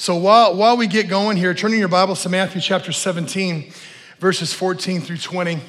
So 0.00 0.16
while, 0.16 0.56
while 0.56 0.78
we 0.78 0.86
get 0.86 1.10
going 1.10 1.36
here, 1.36 1.52
turning 1.52 1.78
your 1.78 1.86
Bibles 1.86 2.22
to 2.22 2.30
Matthew 2.30 2.62
chapter 2.62 2.90
17, 2.90 3.70
verses 4.18 4.50
14 4.50 5.02
through 5.02 5.18
20. 5.18 5.60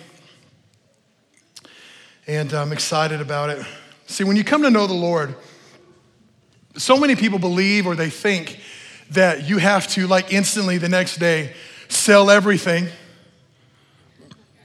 And 2.27 2.54
I'm 2.54 2.71
excited 2.71 3.20
about 3.20 3.49
it. 3.49 3.65
See, 4.05 4.23
when 4.23 4.38
you 4.38 4.46
come 4.46 4.62
to 4.62 4.70
know 4.70 4.88
the 4.88 4.94
Lord, 4.94 5.36
so 6.78 6.97
many 6.97 7.17
people 7.17 7.39
believe 7.39 7.86
or 7.86 7.94
they 7.94 8.09
think 8.09 8.62
that 9.09 9.49
you 9.49 9.57
have 9.57 9.86
to, 9.89 10.07
like, 10.07 10.32
instantly 10.32 10.77
the 10.77 10.88
next 10.88 11.18
day, 11.18 11.54
sell 11.89 12.29
everything, 12.29 12.88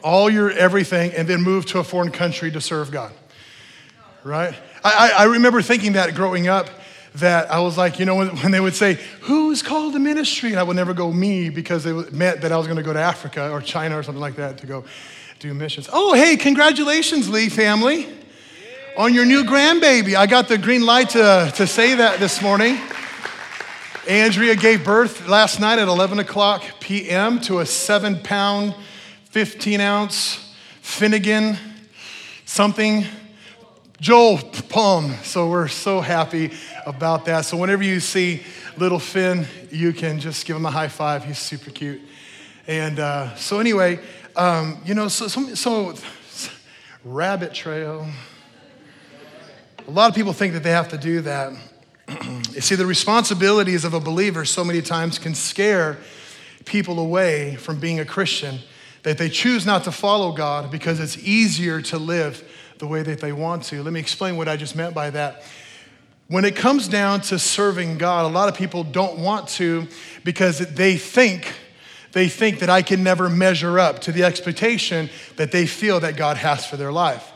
all 0.01 0.31
your 0.31 0.53
everything, 0.53 1.11
and 1.11 1.27
then 1.27 1.43
move 1.43 1.67
to 1.67 1.81
a 1.81 1.85
foreign 1.85 2.13
country 2.13 2.53
to 2.53 2.61
serve 2.61 2.93
God. 2.93 3.11
Right? 4.23 4.55
I, 4.85 5.11
I 5.19 5.25
remember 5.25 5.61
thinking 5.61 5.95
that 5.95 6.15
growing 6.15 6.47
up, 6.47 6.71
that 7.21 7.51
I 7.51 7.61
was 7.61 7.79
like, 7.79 7.99
you 7.99 8.05
know, 8.05 8.17
when, 8.17 8.29
when 8.39 8.53
they 8.53 8.61
would 8.61 8.75
say, 8.75 8.99
Who's 9.23 9.63
called 9.63 9.95
to 9.95 9.99
ministry? 9.99 10.51
And 10.51 10.59
I 10.59 10.63
would 10.63 10.77
never 10.77 10.95
go 10.95 11.13
me 11.13 11.51
because 11.51 11.87
it 11.87 12.13
meant 12.13 12.41
that 12.43 12.53
I 12.53 12.57
was 12.57 12.67
going 12.67 12.77
to 12.77 12.83
go 12.83 12.93
to 12.93 13.01
Africa 13.01 13.51
or 13.51 13.61
China 13.61 13.99
or 13.99 14.03
something 14.03 14.21
like 14.21 14.37
that 14.37 14.59
to 14.59 14.67
go 14.67 14.85
do 15.39 15.53
missions. 15.55 15.89
Oh, 15.93 16.15
hey, 16.15 16.37
congratulations, 16.37 17.29
Lee 17.29 17.49
family, 17.49 18.07
on 18.97 19.13
your 19.13 19.25
new 19.25 19.45
grandbaby. 19.45 20.15
I 20.15 20.27
got 20.27 20.49
the 20.49 20.59
green 20.59 20.85
light 20.85 21.11
to, 21.11 21.53
to 21.57 21.67
say 21.67 21.95
that 21.95 22.19
this 22.19 22.41
morning. 22.41 22.79
Andrea 24.09 24.55
gave 24.55 24.85
birth 24.85 25.27
last 25.27 25.59
night 25.59 25.81
at 25.81 25.89
11 25.89 26.21
o'clock 26.21 26.63
p.m. 26.79 27.41
to 27.41 27.59
a 27.59 27.67
seven 27.67 28.21
pound, 28.21 28.75
15 29.31 29.81
ounce 29.81 30.55
Finnegan 30.81 31.59
something 32.45 33.05
Joel 34.01 34.39
Palm. 34.69 35.15
So 35.23 35.49
we're 35.49 35.69
so 35.69 36.01
happy 36.01 36.51
about 36.85 37.25
that. 37.25 37.47
So 37.47 37.57
whenever 37.57 37.83
you 37.83 37.99
see 38.01 38.43
little 38.77 38.99
Finn, 38.99 39.47
you 39.71 39.95
can 39.95 40.21
just 40.21 40.45
give 40.45 40.55
him 40.55 40.67
a 40.67 40.71
high 40.71 40.89
five. 40.89 41.25
He's 41.25 41.39
super 41.39 41.71
cute. 41.71 42.03
And 42.67 42.99
uh, 42.99 43.35
so 43.37 43.59
anyway, 43.59 44.01
um, 44.37 44.83
you 44.85 44.95
know, 44.95 45.09
so, 45.09 45.29
so, 45.29 45.55
so 45.55 45.95
rabbit 47.05 47.55
trail. 47.55 48.07
A 49.89 49.91
lot 49.91 50.11
of 50.11 50.15
people 50.15 50.35
think 50.35 50.53
that 50.53 50.63
they 50.63 50.73
have 50.73 50.89
to 50.89 50.99
do 50.99 51.23
that. 51.23 51.55
you 52.53 52.61
see, 52.61 52.75
the 52.75 52.85
responsibilities 52.85 53.87
of 53.87 53.95
a 53.95 54.01
believer 54.01 54.45
so 54.45 54.63
many 54.63 54.83
times 54.83 55.19
can 55.19 55.35
scare 55.35 55.97
people 56.67 56.99
away 56.99 57.57
from 57.57 57.81
being 57.81 57.99
a 57.99 58.05
Christian 58.05 58.59
that 59.05 59.17
they 59.17 59.31
choose 59.31 59.65
not 59.65 59.85
to 59.85 59.93
follow 59.93 60.33
God 60.33 60.71
because 60.71 61.01
it's 61.01 61.17
easier 61.17 61.81
to 61.81 61.99
live 61.99 62.47
the 62.79 62.87
way 62.87 63.03
that 63.03 63.21
they 63.21 63.33
want 63.33 63.65
to. 63.65 63.83
Let 63.83 63.93
me 63.93 64.01
explain 64.01 64.37
what 64.37 64.49
I 64.49 64.57
just 64.57 64.77
meant 64.77 64.95
by 64.95 65.11
that. 65.11 65.43
When 66.29 66.45
it 66.45 66.57
comes 66.57 66.89
down 66.89 67.21
to 67.23 67.39
serving 67.39 67.99
God, 67.99 68.25
a 68.25 68.29
lot 68.29 68.49
of 68.49 68.57
people 68.57 68.83
don't 68.83 69.19
want 69.19 69.49
to 69.51 69.87
because 70.25 70.59
they 70.59 70.97
think 70.97 71.53
they 72.17 72.31
think 72.31 72.61
that 72.61 72.71
I 72.71 72.81
can 72.81 73.03
never 73.03 73.29
measure 73.29 73.79
up 73.79 73.99
to 74.01 74.13
the 74.13 74.25
expectation 74.25 75.11
that 75.37 75.53
they 75.53 75.67
feel 75.67 76.01
that 76.01 76.17
God 76.17 76.39
has 76.39 76.65
for 76.65 76.79
their 76.79 76.91
life. 76.91 77.31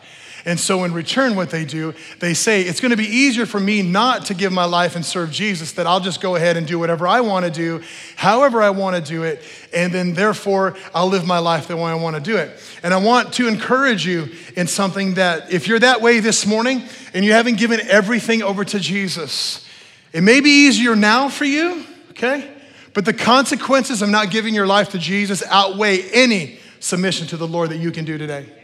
And 0.45 0.59
so, 0.59 0.85
in 0.85 0.93
return, 0.93 1.37
what 1.37 1.51
they 1.51 1.65
do, 1.65 1.95
they 2.19 2.35
say, 2.35 2.63
It's 2.63 2.81
going 2.81 2.91
to 2.91 2.97
be 2.97 3.07
easier 3.07 3.47
for 3.47 3.61
me 3.61 3.83
not 3.83 4.27
to 4.27 4.35
give 4.35 4.53
my 4.53 4.65
life 4.65 4.97
and 4.97 5.05
serve 5.05 5.31
Jesus, 5.31 5.73
that 5.73 5.87
I'll 5.87 6.01
just 6.01 6.21
go 6.21 6.37
ahead 6.37 6.57
and 6.57 6.67
do 6.67 6.79
whatever 6.79 7.07
I 7.07 7.21
want 7.21 7.45
to 7.45 7.51
do, 7.51 7.83
however 8.17 8.63
I 8.63 8.71
want 8.71 8.97
to 8.97 9.03
do 9.03 9.23
it, 9.25 9.43
and 9.73 9.93
then 9.93 10.15
therefore 10.15 10.77
I'll 10.95 11.09
live 11.09 11.27
my 11.27 11.39
life 11.39 11.69
the 11.69 11.77
way 11.77 11.91
I 11.91 11.95
want 11.95 12.17
to 12.17 12.23
do 12.23 12.37
it. 12.37 12.51
And 12.83 12.95
I 12.95 12.99
want 12.99 13.35
to 13.35 13.49
encourage 13.49 14.07
you 14.07 14.29
in 14.57 14.67
something 14.67 15.15
that 15.15 15.53
if 15.53 15.69
you're 15.69 15.79
that 15.79 16.01
way 16.01 16.21
this 16.21 16.47
morning 16.47 16.83
and 17.13 17.25
you 17.25 17.33
haven't 17.33 17.59
given 17.59 17.81
everything 17.89 18.43
over 18.43 18.65
to 18.65 18.81
Jesus, 18.81 19.67
it 20.13 20.23
may 20.23 20.41
be 20.41 20.67
easier 20.67 20.97
now 20.97 21.29
for 21.29 21.45
you, 21.45 21.85
okay? 22.11 22.51
But 22.95 23.05
the 23.05 23.13
consequences 23.13 24.03
of 24.03 24.09
not 24.09 24.31
giving 24.31 24.55
your 24.55 24.67
life 24.67 24.91
to 24.91 24.99
Jesus 24.99 25.43
outweigh 25.47 26.03
any 26.11 26.59
submission 26.81 27.27
to 27.29 27.37
the 27.37 27.47
Lord 27.47 27.71
that 27.71 27.77
you 27.77 27.93
can 27.93 28.05
do 28.05 28.19
today. 28.19 28.60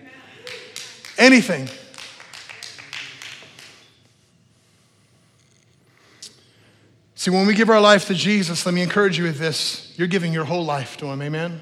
Anything. 1.19 1.69
See, 7.15 7.31
when 7.31 7.47
we 7.47 7.55
give 7.55 7.71
our 7.71 7.81
life 7.81 8.07
to 8.07 8.15
Jesus, 8.15 8.65
let 8.67 8.75
me 8.75 8.83
encourage 8.83 9.19
you 9.19 9.25
with 9.25 9.39
this. 9.39 9.93
You're 9.97 10.07
giving 10.07 10.33
your 10.33 10.45
whole 10.45 10.65
life 10.65 10.97
to 10.99 11.07
Him, 11.07 11.23
amen? 11.23 11.61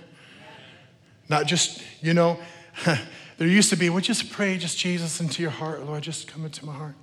Not 1.28 1.46
just, 1.46 1.82
you 2.02 2.12
know, 2.12 2.38
there 3.38 3.48
used 3.48 3.70
to 3.70 3.76
be, 3.76 3.88
well, 3.88 4.00
just 4.00 4.30
pray, 4.30 4.58
just 4.58 4.76
Jesus 4.76 5.20
into 5.20 5.40
your 5.40 5.52
heart, 5.52 5.84
Lord, 5.86 6.02
just 6.02 6.26
come 6.26 6.44
into 6.44 6.66
my 6.66 6.74
heart, 6.74 6.96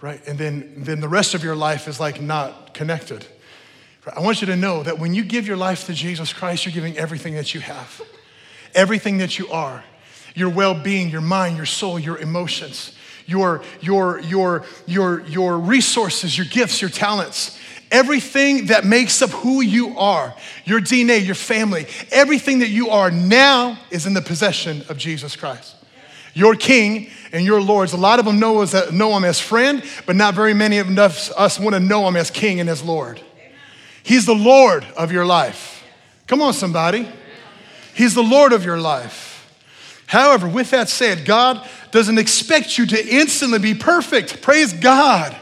right? 0.00 0.24
And 0.28 0.38
then, 0.38 0.74
then 0.76 1.00
the 1.00 1.08
rest 1.08 1.34
of 1.34 1.42
your 1.42 1.56
life 1.56 1.88
is 1.88 1.98
like 1.98 2.20
not 2.20 2.74
connected. 2.74 3.26
I 4.16 4.20
want 4.20 4.40
you 4.40 4.46
to 4.46 4.56
know 4.56 4.82
that 4.84 4.98
when 4.98 5.14
you 5.14 5.24
give 5.24 5.46
your 5.46 5.56
life 5.56 5.86
to 5.86 5.92
Jesus 5.92 6.32
Christ, 6.32 6.64
you're 6.64 6.72
giving 6.72 6.96
everything 6.96 7.34
that 7.34 7.54
you 7.54 7.60
have, 7.60 8.00
everything 8.74 9.18
that 9.18 9.38
you 9.38 9.48
are 9.48 9.82
your 10.34 10.50
well 10.50 10.74
being, 10.74 11.08
your 11.08 11.20
mind, 11.20 11.56
your 11.56 11.66
soul, 11.66 11.98
your 11.98 12.18
emotions, 12.18 12.96
your, 13.26 13.62
your, 13.80 14.20
your, 14.20 14.64
your, 14.86 15.20
your 15.26 15.58
resources, 15.58 16.36
your 16.36 16.46
gifts, 16.46 16.80
your 16.80 16.90
talents. 16.90 17.58
Everything 17.90 18.66
that 18.66 18.84
makes 18.84 19.22
up 19.22 19.30
who 19.30 19.62
you 19.62 19.98
are, 19.98 20.34
your 20.66 20.78
DNA, 20.78 21.24
your 21.24 21.34
family, 21.34 21.86
everything 22.10 22.58
that 22.58 22.68
you 22.68 22.90
are 22.90 23.10
now 23.10 23.78
is 23.90 24.04
in 24.04 24.12
the 24.12 24.20
possession 24.20 24.82
of 24.90 24.98
Jesus 24.98 25.36
Christ. 25.36 25.74
Your 26.34 26.54
King 26.54 27.08
and 27.32 27.44
your 27.44 27.62
Lords. 27.62 27.94
A 27.94 27.96
lot 27.96 28.18
of 28.18 28.26
them 28.26 28.38
know, 28.38 28.60
us, 28.60 28.92
know 28.92 29.16
him 29.16 29.24
as 29.24 29.40
friend, 29.40 29.82
but 30.04 30.16
not 30.16 30.34
very 30.34 30.52
many 30.52 30.78
of 30.78 30.96
us 30.98 31.58
want 31.58 31.74
to 31.74 31.80
know 31.80 32.06
him 32.06 32.16
as 32.16 32.30
King 32.30 32.60
and 32.60 32.68
as 32.68 32.82
Lord. 32.82 33.20
He's 34.02 34.26
the 34.26 34.34
Lord 34.34 34.86
of 34.96 35.10
your 35.10 35.26
life. 35.26 35.84
Come 36.26 36.42
on, 36.42 36.52
somebody. 36.52 37.08
He's 37.94 38.14
the 38.14 38.22
Lord 38.22 38.52
of 38.52 38.64
your 38.64 38.78
life. 38.78 39.27
However, 40.08 40.48
with 40.48 40.70
that 40.70 40.88
said, 40.88 41.26
God 41.26 41.68
doesn't 41.90 42.16
expect 42.16 42.78
you 42.78 42.86
to 42.86 43.06
instantly 43.06 43.58
be 43.58 43.74
perfect. 43.74 44.40
Praise 44.40 44.72
God. 44.72 45.36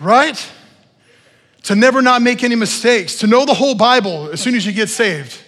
Right? 0.00 0.50
To 1.64 1.74
never 1.74 2.00
not 2.00 2.22
make 2.22 2.42
any 2.42 2.54
mistakes, 2.54 3.16
to 3.16 3.26
know 3.26 3.44
the 3.44 3.52
whole 3.52 3.74
Bible 3.74 4.30
as 4.32 4.40
soon 4.40 4.54
as 4.54 4.64
you 4.64 4.72
get 4.72 4.88
saved. 4.88 5.38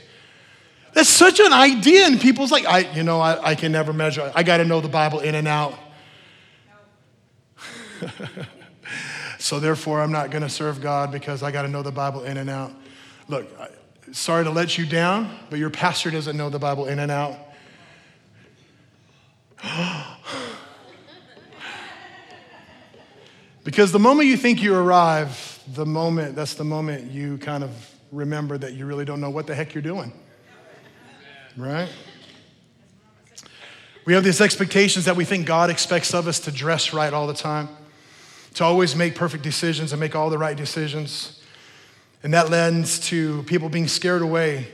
That's 0.93 1.09
such 1.09 1.41
an 1.41 1.55
idea, 1.55 2.05
and 2.05 2.21
people's 2.21 2.53
like, 2.53 2.67
I, 2.67 2.81
you 2.93 3.03
know, 3.03 3.19
I, 3.19 3.53
I 3.53 3.55
can 3.55 3.73
never 3.73 3.95
measure. 3.95 4.31
I 4.35 4.43
got 4.43 4.59
to 4.59 4.67
know 4.67 4.83
the 4.83 4.91
Bible 4.91 5.21
in 5.21 5.35
and 5.35 5.49
out. 5.49 5.75
so 9.39 9.59
therefore, 9.59 10.03
I'm 10.03 10.13
not 10.13 10.31
going 10.31 10.43
to 10.43 10.51
serve 10.51 10.83
God 10.83 11.13
because 11.13 11.43
I 11.43 11.51
got 11.51 11.63
to 11.63 11.69
know 11.69 11.83
the 11.83 11.91
Bible 11.91 12.25
in 12.25 12.37
and 12.37 12.51
out. 12.51 12.73
Look, 13.29 13.49
sorry 14.13 14.45
to 14.45 14.51
let 14.51 14.77
you 14.77 14.85
down, 14.85 15.35
but 15.49 15.59
your 15.59 15.71
pastor 15.71 16.11
doesn't 16.11 16.37
know 16.37 16.51
the 16.51 16.59
Bible 16.59 16.85
in 16.89 16.99
and 16.99 17.11
out. 17.11 17.52
because 23.65 23.93
the 23.93 23.99
moment 23.99 24.29
you 24.29 24.37
think 24.37 24.63
you 24.63 24.75
arrive, 24.75 25.63
the 25.75 25.87
moment, 25.87 26.35
that's 26.35 26.55
the 26.55 26.65
moment 26.65 27.11
you 27.11 27.39
kind 27.39 27.65
of 27.65 27.71
remember 28.11 28.59
that 28.59 28.75
you 28.75 28.85
really 28.87 29.05
don't 29.05 29.21
know 29.21 29.31
what 29.31 29.47
the 29.47 29.55
heck 29.55 29.75
you're 29.75 29.83
doing. 29.83 30.13
Right? 31.57 31.89
We 34.05 34.15
have 34.15 34.25
these 34.25 34.41
expectations 34.41 35.05
that 35.05 35.15
we 35.15 35.25
think 35.25 35.47
God 35.47 35.71
expects 35.71 36.13
of 36.13 36.27
us 36.27 36.41
to 36.41 36.51
dress 36.51 36.93
right 36.93 37.13
all 37.13 37.29
the 37.29 37.35
time, 37.35 37.69
to 38.55 38.65
always 38.65 38.97
make 38.97 39.15
perfect 39.15 39.45
decisions 39.45 39.93
and 39.93 40.01
make 40.01 40.17
all 40.17 40.29
the 40.29 40.39
right 40.39 40.57
decisions. 40.57 41.41
And 42.25 42.35
that 42.35 42.51
lends 42.51 42.99
to 43.09 43.45
people 43.45 43.69
being 43.69 43.87
scared 43.87 44.23
away. 44.23 44.67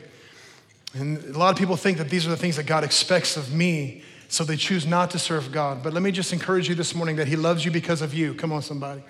And 0.94 1.22
a 1.34 1.38
lot 1.38 1.50
of 1.50 1.58
people 1.58 1.76
think 1.76 1.98
that 1.98 2.08
these 2.08 2.26
are 2.26 2.30
the 2.30 2.36
things 2.36 2.56
that 2.56 2.64
God 2.64 2.84
expects 2.84 3.36
of 3.36 3.52
me 3.52 4.02
so 4.28 4.44
they 4.44 4.56
choose 4.56 4.86
not 4.86 5.10
to 5.12 5.18
serve 5.18 5.50
God. 5.50 5.82
But 5.82 5.94
let 5.94 6.02
me 6.02 6.12
just 6.12 6.32
encourage 6.32 6.68
you 6.68 6.74
this 6.74 6.94
morning 6.94 7.16
that 7.16 7.28
He 7.28 7.36
loves 7.36 7.64
you 7.64 7.70
because 7.70 8.02
of 8.02 8.14
you. 8.14 8.34
Come 8.34 8.52
on, 8.52 8.62
somebody. 8.62 9.02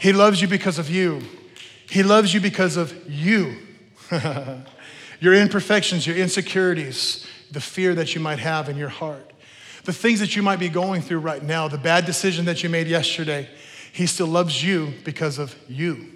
He 0.00 0.12
loves 0.12 0.40
you 0.40 0.48
because 0.48 0.78
of 0.78 0.88
you. 0.88 1.22
He 1.90 2.02
loves 2.02 2.32
you 2.32 2.40
because 2.40 2.76
of 2.76 2.94
you. 3.10 3.56
your 5.20 5.34
imperfections, 5.34 6.06
your 6.06 6.16
insecurities, 6.16 7.26
the 7.50 7.60
fear 7.60 7.94
that 7.94 8.14
you 8.14 8.20
might 8.20 8.38
have 8.38 8.68
in 8.68 8.76
your 8.76 8.88
heart, 8.88 9.32
the 9.84 9.92
things 9.92 10.20
that 10.20 10.36
you 10.36 10.42
might 10.42 10.58
be 10.58 10.68
going 10.68 11.02
through 11.02 11.18
right 11.18 11.42
now, 11.42 11.66
the 11.66 11.78
bad 11.78 12.06
decision 12.06 12.44
that 12.44 12.62
you 12.62 12.68
made 12.68 12.86
yesterday. 12.86 13.48
He 13.92 14.06
still 14.06 14.26
loves 14.26 14.62
you 14.62 14.92
because 15.04 15.38
of 15.38 15.56
you. 15.68 16.12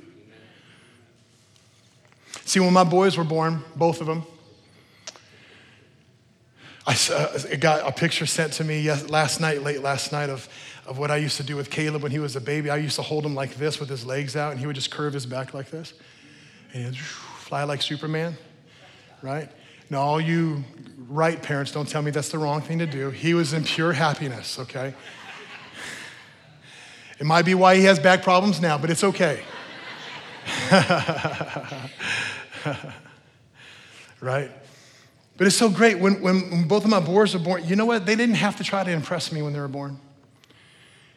See, 2.45 2.61
when 2.61 2.73
my 2.73 2.85
boys 2.85 3.17
were 3.17 3.25
born, 3.25 3.63
both 3.77 4.01
of 4.01 4.07
them, 4.07 4.25
I 6.85 6.99
uh, 7.13 7.39
got 7.61 7.87
a 7.87 7.93
picture 7.93 8.27
sent 8.27 8.55
to 8.55 8.65
me 8.65 8.91
last 9.07 9.41
night, 9.41 9.63
late 9.63 9.83
last 9.83 10.11
night, 10.11 10.31
of, 10.31 10.49
of 10.85 10.99
what 10.99 11.13
I 11.13 11.17
used 11.17 11.37
to 11.37 11.45
do 11.45 11.55
with 11.55 11.71
Caleb 11.71 12.03
when 12.03 12.11
he 12.11 12.19
was 12.19 12.35
a 12.35 12.41
baby. 12.41 12.71
I 12.71 12.77
used 12.77 12.97
to 12.97 13.03
hold 13.03 13.25
him 13.25 13.37
like 13.37 13.55
this 13.55 13.79
with 13.79 13.89
his 13.89 14.05
legs 14.05 14.35
out, 14.35 14.51
and 14.51 14.61
he 14.61 14.67
would 14.67 14.75
just 14.75 14.91
curve 14.91 15.13
his 15.13 15.25
back 15.25 15.55
like 15.55 15.71
this. 15.71 15.95
And 16.75 16.97
fly 16.97 17.63
like 17.65 17.83
Superman, 17.83 18.37
right? 19.23 19.49
Now, 19.91 20.01
all 20.01 20.21
you 20.21 20.65
right 21.09 21.41
parents, 21.41 21.71
don't 21.71 21.89
tell 21.89 22.03
me 22.03 22.11
that's 22.11 22.31
the 22.31 22.39
wrong 22.39 22.63
thing 22.63 22.81
to 22.81 22.87
do. 22.87 23.11
He 23.11 23.35
was 23.35 23.53
in 23.53 23.63
pure 23.63 23.93
happiness, 23.93 24.59
okay? 24.59 24.93
It 27.21 27.27
might 27.27 27.45
be 27.45 27.55
why 27.55 27.77
he 27.77 27.85
has 27.85 28.01
back 28.01 28.25
problems 28.25 28.61
now, 28.61 28.77
but 28.77 28.91
it's 28.91 29.05
okay. 29.05 29.45
right? 34.21 34.51
But 35.43 35.49
it's 35.49 35.57
so 35.57 35.69
great 35.69 35.99
when, 35.99 36.23
when 36.23 36.69
both 36.69 36.85
of 36.85 36.91
my 36.91 37.01
boys 37.01 37.35
were 37.35 37.41
born, 37.41 37.67
you 37.67 37.75
know 37.75 37.85
what? 37.85 38.07
They 38.07 38.15
didn't 38.15 38.37
have 38.37 38.55
to 38.59 38.63
try 38.63 38.85
to 38.85 38.91
impress 38.93 39.33
me 39.33 39.43
when 39.43 39.53
they 39.53 39.59
were 39.59 39.67
born. 39.67 39.99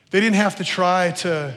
They 0.09 0.19
didn't 0.19 0.37
have 0.37 0.55
to 0.55 0.63
try 0.63 1.11
to, 1.17 1.55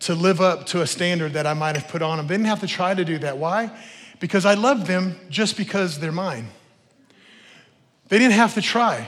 to 0.00 0.14
live 0.16 0.40
up 0.40 0.66
to 0.66 0.82
a 0.82 0.86
standard 0.88 1.34
that 1.34 1.46
I 1.46 1.54
might 1.54 1.76
have 1.76 1.86
put 1.86 2.02
on 2.02 2.16
them. 2.16 2.26
They 2.26 2.34
didn't 2.34 2.48
have 2.48 2.58
to 2.58 2.66
try 2.66 2.92
to 2.92 3.04
do 3.04 3.18
that. 3.18 3.38
Why? 3.38 3.70
Because 4.18 4.44
I 4.46 4.54
love 4.54 4.88
them 4.88 5.14
just 5.30 5.56
because 5.56 6.00
they're 6.00 6.10
mine. 6.10 6.48
They 8.08 8.18
didn't 8.18 8.34
have 8.34 8.54
to 8.54 8.62
try. 8.62 9.06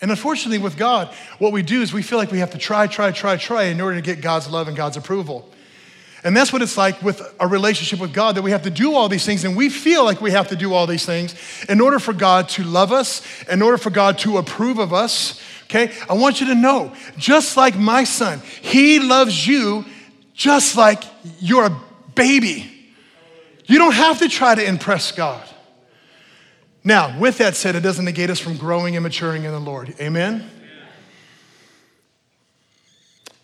And 0.00 0.10
unfortunately, 0.10 0.58
with 0.58 0.76
God, 0.76 1.14
what 1.38 1.52
we 1.52 1.62
do 1.62 1.82
is 1.82 1.92
we 1.92 2.02
feel 2.02 2.18
like 2.18 2.32
we 2.32 2.40
have 2.40 2.50
to 2.50 2.58
try, 2.58 2.88
try, 2.88 3.12
try, 3.12 3.36
try 3.36 3.62
in 3.66 3.80
order 3.80 3.94
to 3.94 4.02
get 4.02 4.22
God's 4.22 4.50
love 4.50 4.66
and 4.66 4.76
God's 4.76 4.96
approval. 4.96 5.48
And 6.22 6.36
that's 6.36 6.52
what 6.52 6.60
it's 6.60 6.76
like 6.76 7.02
with 7.02 7.22
a 7.40 7.46
relationship 7.46 7.98
with 7.98 8.12
God 8.12 8.36
that 8.36 8.42
we 8.42 8.50
have 8.50 8.62
to 8.64 8.70
do 8.70 8.94
all 8.94 9.08
these 9.08 9.24
things, 9.24 9.44
and 9.44 9.56
we 9.56 9.70
feel 9.70 10.04
like 10.04 10.20
we 10.20 10.30
have 10.32 10.48
to 10.48 10.56
do 10.56 10.74
all 10.74 10.86
these 10.86 11.06
things 11.06 11.34
in 11.68 11.80
order 11.80 11.98
for 11.98 12.12
God 12.12 12.48
to 12.50 12.62
love 12.62 12.92
us, 12.92 13.22
in 13.50 13.62
order 13.62 13.78
for 13.78 13.90
God 13.90 14.18
to 14.18 14.38
approve 14.38 14.78
of 14.78 14.92
us. 14.92 15.40
Okay? 15.64 15.92
I 16.08 16.14
want 16.14 16.40
you 16.40 16.48
to 16.48 16.54
know, 16.54 16.92
just 17.16 17.56
like 17.56 17.76
my 17.76 18.04
son, 18.04 18.42
he 18.60 18.98
loves 18.98 19.46
you 19.46 19.84
just 20.34 20.76
like 20.76 21.04
you're 21.38 21.66
a 21.66 21.80
baby. 22.14 22.70
You 23.66 23.78
don't 23.78 23.94
have 23.94 24.18
to 24.18 24.28
try 24.28 24.54
to 24.54 24.64
impress 24.64 25.12
God. 25.12 25.46
Now, 26.82 27.18
with 27.18 27.38
that 27.38 27.56
said, 27.56 27.76
it 27.76 27.80
doesn't 27.80 28.04
negate 28.04 28.30
us 28.30 28.40
from 28.40 28.56
growing 28.56 28.96
and 28.96 29.02
maturing 29.02 29.44
in 29.44 29.52
the 29.52 29.60
Lord. 29.60 29.94
Amen? 30.00 30.50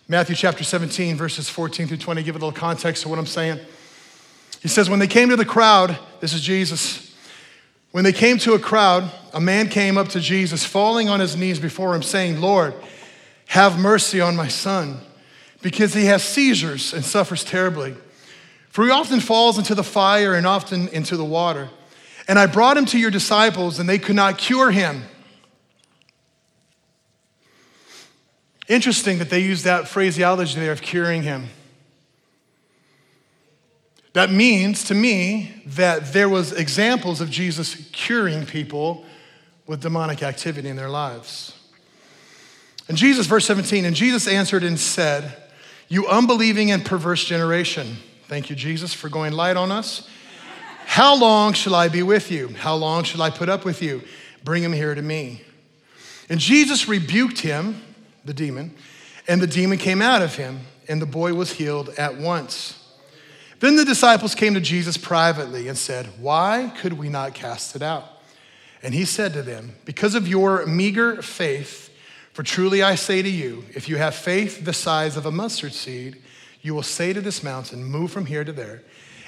Matthew 0.09 0.37
chapter 0.37 0.63
17, 0.63 1.17
verses 1.17 1.49
14 1.49 1.89
through 1.89 1.97
20, 1.97 2.23
give 2.23 2.37
a 2.37 2.39
little 2.39 2.53
context 2.53 3.03
to 3.03 3.09
what 3.09 3.19
I'm 3.19 3.27
saying. 3.27 3.59
He 4.63 4.69
says, 4.69 4.89
When 4.89 5.01
they 5.01 5.09
came 5.09 5.31
to 5.31 5.37
the 5.37 5.45
crowd, 5.45 5.99
this 6.21 6.33
is 6.33 6.43
Jesus. 6.43 7.13
When 7.91 8.05
they 8.05 8.13
came 8.13 8.39
to 8.39 8.55
a 8.55 8.59
crowd, 8.61 9.11
a 9.33 9.41
man 9.41 9.69
came 9.69 9.99
up 9.99 10.09
to 10.11 10.21
Jesus, 10.21 10.65
falling 10.65 11.09
on 11.09 11.19
his 11.19 11.37
knees 11.37 11.59
before 11.59 11.93
him, 11.93 12.05
saying, 12.05 12.41
Lord, 12.41 12.75
have 13.47 13.81
mercy 13.81 14.21
on 14.21 14.37
my 14.37 14.47
son, 14.47 15.01
because 15.61 15.93
he 15.93 16.05
has 16.05 16.23
seizures 16.23 16.95
and 16.95 17.05
suffers 17.05 17.43
terribly. 17.43 17.97
For 18.69 18.85
he 18.85 18.93
often 18.93 19.19
falls 19.19 19.59
into 19.59 19.75
the 19.75 19.83
fire 19.83 20.35
and 20.35 20.47
often 20.47 20.87
into 20.89 21.17
the 21.17 21.25
water. 21.25 21.69
And 22.29 22.39
I 22.39 22.47
brought 22.47 22.77
him 22.77 22.85
to 22.87 22.99
your 22.99 23.11
disciples, 23.11 23.81
and 23.81 23.89
they 23.89 23.99
could 23.99 24.17
not 24.17 24.39
cure 24.39 24.71
him. 24.71 25.03
Interesting 28.69 29.19
that 29.19 29.31
they 29.31 29.41
use 29.41 29.63
that 29.63 29.87
phraseology 29.87 30.59
there 30.59 30.73
of 30.73 30.83
curing 30.83 31.23
him. 31.23 31.49
That 34.13 34.31
means 34.31 34.85
to 34.85 34.95
me 34.95 35.63
that 35.67 36.13
there 36.13 36.29
was 36.29 36.53
examples 36.53 37.21
of 37.21 37.31
Jesus 37.31 37.75
curing 37.93 38.47
people 38.47 39.05
with 39.67 39.83
demonic 39.83 40.23
activity 40.23 40.69
in 40.69 40.77
their 40.77 40.89
lives. 40.89 41.53
And 42.89 42.97
Jesus, 42.97 43.27
verse 43.27 43.45
17, 43.47 43.85
and 43.85 43.95
Jesus 43.95 44.27
answered 44.27 44.65
and 44.65 44.79
said, 44.79 45.37
You 45.89 46.07
unbelieving 46.07 46.71
and 46.71 46.85
perverse 46.85 47.25
generation. 47.25 47.99
Thank 48.27 48.49
you, 48.49 48.57
Jesus, 48.57 48.95
for 48.95 49.09
going 49.09 49.33
light 49.33 49.57
on 49.57 49.71
us. 49.71 50.09
How 50.87 51.15
long 51.15 51.53
shall 51.53 51.75
I 51.75 51.89
be 51.89 52.03
with 52.03 52.31
you? 52.31 52.49
How 52.49 52.75
long 52.75 53.05
shall 53.05 53.21
I 53.21 53.31
put 53.31 53.49
up 53.49 53.65
with 53.65 53.83
you? 53.83 54.03
Bring 54.45 54.63
him 54.63 54.73
here 54.73 54.95
to 54.95 55.03
me. 55.03 55.43
And 56.29 56.41
Jesus 56.41 56.89
rebuked 56.89 57.41
him 57.41 57.83
the 58.27 58.35
demon, 58.35 58.75
and 59.29 59.41
the 59.41 59.47
demon 59.47 59.79
came 59.79 60.03
out 60.03 60.23
of 60.23 60.37
him, 60.37 60.61
and 60.89 61.01
the 61.01 61.07
boy 61.07 61.35
was 61.35 61.53
healed 61.53 61.91
at 61.91 62.17
once. 62.17 62.83
Then 63.59 63.77
the 63.77 63.85
disciples 63.85 64.35
came 64.35 64.55
to 64.55 64.61
Jesus 64.61 64.97
privately 64.97 65.69
and 65.69 65.79
said, 65.79 66.07
Why 66.21 66.73
could 66.79 66.95
we 66.95 67.09
not 67.09 67.35
cast 67.35 67.75
it 67.75 67.83
out? 67.83 68.05
And 68.83 68.93
he 68.93 69.05
said 69.05 69.33
to 69.33 69.43
them, 69.43 69.75
Because 69.85 70.15
of 70.15 70.29
your 70.29 70.67
meager 70.67 71.23
faith, 71.23 71.91
for 72.33 72.43
truly 72.43 72.83
I 72.83 72.97
say 72.97 73.23
to 73.23 73.31
you, 73.31 73.65
if 73.75 73.89
you 73.89 73.97
have 73.97 74.15
faith 74.15 74.65
the 74.65 74.75
size 74.75 75.17
of 75.17 75.25
a 75.25 75.33
mustard 75.33 75.73
seed, 75.73 76.23
you 76.61 76.75
will 76.75 76.83
say 76.83 77.13
to 77.13 77.21
this 77.21 77.43
mountain, 77.43 77.83
Move 77.83 78.11
from 78.11 78.27
here 78.27 78.45
to 78.45 78.53
there, 78.53 78.83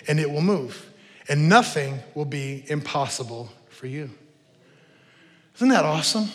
and 0.06 0.20
it 0.20 0.30
will 0.30 0.42
move, 0.42 0.90
and 1.28 1.48
nothing 1.48 2.00
will 2.14 2.26
be 2.26 2.64
impossible 2.68 3.50
for 3.70 3.86
you. 3.86 4.10
Isn't 5.56 5.70
that 5.70 5.84
awesome? 5.84 6.28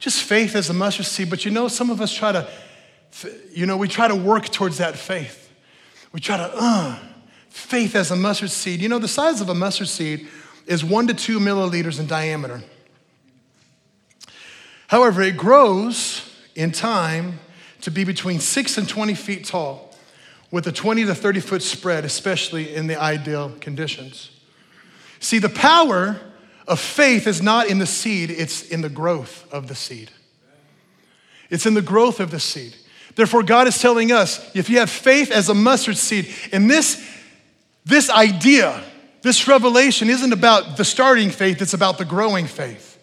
Just 0.00 0.22
faith 0.22 0.56
as 0.56 0.70
a 0.70 0.74
mustard 0.74 1.06
seed. 1.06 1.30
But 1.30 1.44
you 1.44 1.50
know, 1.50 1.68
some 1.68 1.90
of 1.90 2.00
us 2.00 2.12
try 2.12 2.32
to, 2.32 2.48
you 3.52 3.66
know, 3.66 3.76
we 3.76 3.86
try 3.86 4.08
to 4.08 4.16
work 4.16 4.48
towards 4.48 4.78
that 4.78 4.96
faith. 4.96 5.52
We 6.12 6.20
try 6.20 6.38
to, 6.38 6.50
uh, 6.52 6.98
faith 7.50 7.94
as 7.94 8.10
a 8.10 8.16
mustard 8.16 8.50
seed. 8.50 8.80
You 8.80 8.88
know, 8.88 8.98
the 8.98 9.08
size 9.08 9.40
of 9.40 9.48
a 9.48 9.54
mustard 9.54 9.88
seed 9.88 10.26
is 10.66 10.84
one 10.84 11.06
to 11.06 11.14
two 11.14 11.38
milliliters 11.38 12.00
in 12.00 12.06
diameter. 12.06 12.62
However, 14.88 15.22
it 15.22 15.36
grows 15.36 16.28
in 16.56 16.72
time 16.72 17.38
to 17.82 17.90
be 17.90 18.04
between 18.04 18.40
six 18.40 18.78
and 18.78 18.88
20 18.88 19.14
feet 19.14 19.44
tall 19.44 19.94
with 20.50 20.66
a 20.66 20.72
20 20.72 21.04
to 21.04 21.14
30 21.14 21.40
foot 21.40 21.62
spread, 21.62 22.04
especially 22.04 22.74
in 22.74 22.86
the 22.86 23.00
ideal 23.00 23.54
conditions. 23.60 24.30
See, 25.20 25.38
the 25.38 25.48
power 25.48 26.20
of 26.66 26.80
faith 26.80 27.26
is 27.26 27.42
not 27.42 27.68
in 27.68 27.78
the 27.78 27.86
seed, 27.86 28.30
it's 28.30 28.62
in 28.62 28.80
the 28.80 28.88
growth 28.88 29.46
of 29.52 29.68
the 29.68 29.74
seed. 29.74 30.10
It's 31.48 31.66
in 31.66 31.74
the 31.74 31.82
growth 31.82 32.20
of 32.20 32.30
the 32.30 32.40
seed. 32.40 32.76
Therefore, 33.16 33.42
God 33.42 33.66
is 33.66 33.80
telling 33.80 34.12
us 34.12 34.54
if 34.54 34.70
you 34.70 34.78
have 34.78 34.90
faith 34.90 35.30
as 35.30 35.48
a 35.48 35.54
mustard 35.54 35.96
seed, 35.96 36.32
and 36.52 36.70
this, 36.70 37.04
this 37.84 38.08
idea, 38.08 38.82
this 39.22 39.48
revelation 39.48 40.08
isn't 40.08 40.32
about 40.32 40.76
the 40.76 40.84
starting 40.84 41.30
faith, 41.30 41.60
it's 41.60 41.74
about 41.74 41.98
the 41.98 42.04
growing 42.04 42.46
faith. 42.46 42.98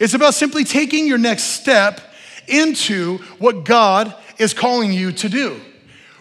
It's 0.00 0.14
about 0.14 0.34
simply 0.34 0.64
taking 0.64 1.06
your 1.06 1.18
next 1.18 1.44
step 1.44 2.00
into 2.48 3.18
what 3.38 3.64
God 3.64 4.14
is 4.38 4.52
calling 4.52 4.92
you 4.92 5.12
to 5.12 5.28
do, 5.28 5.60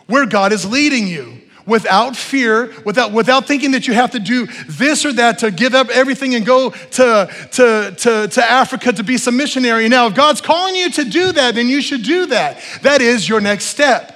where 0.08 0.26
God 0.26 0.54
is 0.54 0.70
leading 0.70 1.08
you 1.08 1.42
without 1.66 2.16
fear, 2.16 2.74
without, 2.86 3.12
without 3.12 3.46
thinking 3.46 3.72
that 3.72 3.88
you 3.88 3.94
have 3.94 4.12
to 4.12 4.20
do 4.20 4.48
this 4.68 5.06
or 5.06 5.14
that 5.14 5.40
to 5.40 5.52
give 5.52 5.74
up 5.74 5.90
everything 5.90 6.36
and 6.36 6.46
go 6.46 6.70
to, 6.70 7.30
to, 7.52 7.96
to, 7.98 8.28
to 8.28 8.44
Africa 8.44 8.92
to 8.94 9.04
be 9.04 9.18
some 9.18 9.36
missionary. 9.36 9.90
Now, 9.90 10.08
if 10.08 10.16
God's 10.16 10.42
calling 10.42 10.76
you 10.76 10.90
to 10.92 11.06
do 11.06 11.32
that, 11.32 11.56
then 11.56 11.68
you 11.68 11.82
should 11.82 12.04
do 12.04 12.28
that. 12.28 12.62
That 12.84 13.02
is 13.02 13.28
your 13.28 13.42
next 13.42 13.66
step. 13.66 14.12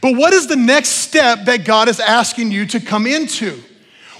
But 0.00 0.16
what 0.16 0.32
is 0.32 0.46
the 0.46 0.56
next 0.56 0.90
step 0.90 1.46
that 1.46 1.64
God 1.64 1.88
is 1.88 2.00
asking 2.00 2.50
you 2.50 2.66
to 2.66 2.80
come 2.80 3.06
into? 3.06 3.62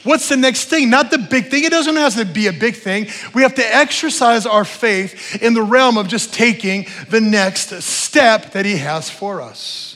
What's 0.03 0.29
the 0.29 0.37
next 0.37 0.67
thing? 0.67 0.89
Not 0.89 1.11
the 1.11 1.19
big 1.19 1.49
thing. 1.51 1.65
It 1.65 1.73
doesn't 1.73 1.97
have 1.97 2.15
to 2.15 2.25
be 2.25 2.47
a 2.47 2.53
big 2.53 2.77
thing. 2.77 3.09
We 3.35 3.43
have 3.43 3.57
to 3.57 3.77
exercise 3.77 4.47
our 4.47 4.65
faith 4.65 5.43
in 5.43 5.53
the 5.53 5.63
realm 5.63 5.99
of 5.99 6.07
just 6.07 6.33
taking 6.33 6.87
the 7.11 7.21
next 7.21 7.71
step 7.83 8.53
that 8.53 8.65
He 8.65 8.77
has 8.77 9.11
for 9.11 9.43
us. 9.43 9.96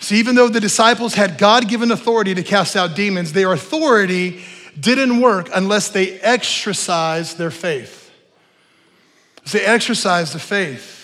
See, 0.00 0.18
even 0.18 0.36
though 0.36 0.48
the 0.48 0.60
disciples 0.60 1.14
had 1.14 1.38
God 1.38 1.68
given 1.68 1.90
authority 1.90 2.34
to 2.34 2.42
cast 2.42 2.76
out 2.76 2.94
demons, 2.94 3.32
their 3.32 3.52
authority 3.52 4.42
didn't 4.78 5.20
work 5.20 5.48
unless 5.54 5.88
they 5.88 6.20
exercised 6.20 7.36
their 7.36 7.50
faith. 7.50 8.10
They 9.50 9.64
exercised 9.64 10.34
the 10.34 10.38
faith. 10.38 10.96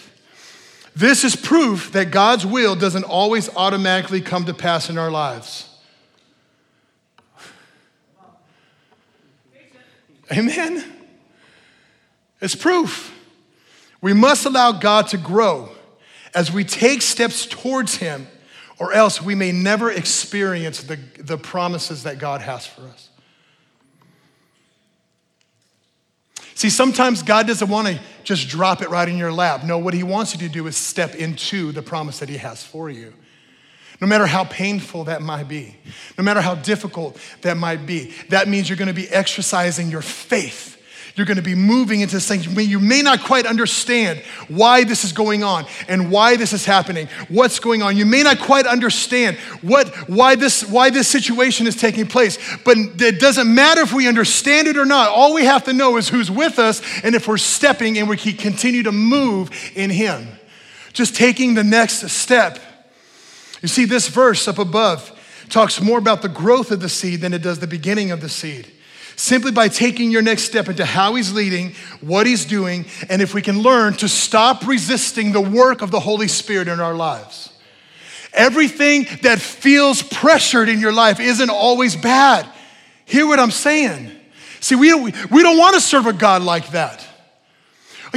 This 0.94 1.24
is 1.24 1.34
proof 1.34 1.90
that 1.92 2.12
God's 2.12 2.46
will 2.46 2.76
doesn't 2.76 3.04
always 3.04 3.48
automatically 3.56 4.20
come 4.20 4.44
to 4.44 4.54
pass 4.54 4.90
in 4.90 4.96
our 4.96 5.10
lives. 5.10 5.68
Amen? 10.32 10.84
It's 12.40 12.54
proof. 12.54 13.12
We 14.00 14.12
must 14.12 14.46
allow 14.46 14.72
God 14.72 15.08
to 15.08 15.16
grow 15.16 15.70
as 16.34 16.52
we 16.52 16.64
take 16.64 17.02
steps 17.02 17.46
towards 17.46 17.96
Him 17.96 18.26
or 18.78 18.92
else 18.92 19.22
we 19.22 19.34
may 19.34 19.52
never 19.52 19.90
experience 19.90 20.82
the, 20.82 20.98
the 21.18 21.38
promises 21.38 22.02
that 22.02 22.18
God 22.18 22.40
has 22.40 22.66
for 22.66 22.82
us. 22.82 23.08
See, 26.54 26.70
sometimes 26.70 27.22
God 27.22 27.46
doesn't 27.46 27.68
want 27.68 27.88
to 27.88 28.00
just 28.22 28.48
drop 28.48 28.80
it 28.80 28.88
right 28.88 29.08
in 29.08 29.18
your 29.18 29.32
lap. 29.32 29.64
No, 29.64 29.78
what 29.78 29.92
He 29.92 30.02
wants 30.02 30.32
you 30.32 30.40
to 30.40 30.48
do 30.48 30.66
is 30.66 30.76
step 30.76 31.14
into 31.14 31.72
the 31.72 31.82
promise 31.82 32.20
that 32.20 32.28
He 32.28 32.36
has 32.36 32.62
for 32.62 32.88
you. 32.88 33.12
No 34.00 34.06
matter 34.06 34.26
how 34.26 34.44
painful 34.44 35.04
that 35.04 35.22
might 35.22 35.48
be, 35.48 35.76
no 36.18 36.24
matter 36.24 36.40
how 36.40 36.54
difficult 36.54 37.18
that 37.42 37.56
might 37.56 37.86
be, 37.86 38.12
that 38.28 38.48
means 38.48 38.68
you're 38.68 38.78
going 38.78 38.88
to 38.88 38.94
be 38.94 39.08
exercising 39.08 39.90
your 39.90 40.02
faith 40.02 40.80
you're 41.16 41.26
going 41.26 41.36
to 41.36 41.42
be 41.42 41.54
moving 41.54 42.00
into 42.00 42.16
this 42.16 42.26
thing. 42.26 42.42
You 42.42 42.80
may 42.80 43.00
not 43.00 43.22
quite 43.22 43.46
understand 43.46 44.20
why 44.48 44.82
this 44.82 45.04
is 45.04 45.12
going 45.12 45.44
on 45.44 45.64
and 45.86 46.10
why 46.10 46.36
this 46.36 46.52
is 46.52 46.64
happening, 46.64 47.08
what's 47.28 47.60
going 47.60 47.82
on. 47.82 47.96
You 47.96 48.04
may 48.04 48.24
not 48.24 48.40
quite 48.40 48.66
understand 48.66 49.36
what, 49.62 49.88
why, 50.08 50.34
this, 50.34 50.68
why 50.68 50.90
this 50.90 51.06
situation 51.06 51.68
is 51.68 51.76
taking 51.76 52.08
place, 52.08 52.36
but 52.64 52.76
it 52.76 53.20
doesn't 53.20 53.52
matter 53.52 53.82
if 53.82 53.92
we 53.92 54.08
understand 54.08 54.66
it 54.66 54.76
or 54.76 54.84
not. 54.84 55.10
All 55.10 55.34
we 55.34 55.44
have 55.44 55.62
to 55.64 55.72
know 55.72 55.98
is 55.98 56.08
who's 56.08 56.32
with 56.32 56.58
us 56.58 56.82
and 57.04 57.14
if 57.14 57.28
we're 57.28 57.36
stepping 57.36 57.96
and 57.96 58.08
we 58.08 58.16
can 58.16 58.36
continue 58.36 58.82
to 58.82 58.92
move 58.92 59.50
in 59.76 59.90
Him. 59.90 60.26
Just 60.92 61.14
taking 61.14 61.54
the 61.54 61.64
next 61.64 62.08
step. 62.08 62.58
You 63.62 63.68
see, 63.68 63.84
this 63.84 64.08
verse 64.08 64.48
up 64.48 64.58
above 64.58 65.12
talks 65.48 65.80
more 65.80 65.98
about 65.98 66.22
the 66.22 66.28
growth 66.28 66.72
of 66.72 66.80
the 66.80 66.88
seed 66.88 67.20
than 67.20 67.32
it 67.32 67.42
does 67.42 67.60
the 67.60 67.68
beginning 67.68 68.10
of 68.10 68.20
the 68.20 68.28
seed. 68.28 68.70
Simply 69.16 69.52
by 69.52 69.68
taking 69.68 70.10
your 70.10 70.22
next 70.22 70.42
step 70.42 70.68
into 70.68 70.84
how 70.84 71.14
he's 71.14 71.32
leading, 71.32 71.74
what 72.00 72.26
he's 72.26 72.44
doing, 72.44 72.86
and 73.08 73.22
if 73.22 73.32
we 73.32 73.42
can 73.42 73.60
learn 73.60 73.94
to 73.94 74.08
stop 74.08 74.66
resisting 74.66 75.32
the 75.32 75.40
work 75.40 75.82
of 75.82 75.90
the 75.90 76.00
Holy 76.00 76.28
Spirit 76.28 76.68
in 76.68 76.80
our 76.80 76.94
lives. 76.94 77.50
Everything 78.32 79.06
that 79.22 79.40
feels 79.40 80.02
pressured 80.02 80.68
in 80.68 80.80
your 80.80 80.92
life 80.92 81.20
isn't 81.20 81.50
always 81.50 81.94
bad. 81.94 82.46
Hear 83.04 83.26
what 83.26 83.38
I'm 83.38 83.52
saying. 83.52 84.10
See, 84.60 84.74
we, 84.74 84.92
we 84.94 85.42
don't 85.42 85.58
want 85.58 85.74
to 85.74 85.80
serve 85.80 86.06
a 86.06 86.12
God 86.12 86.42
like 86.42 86.70
that. 86.70 87.06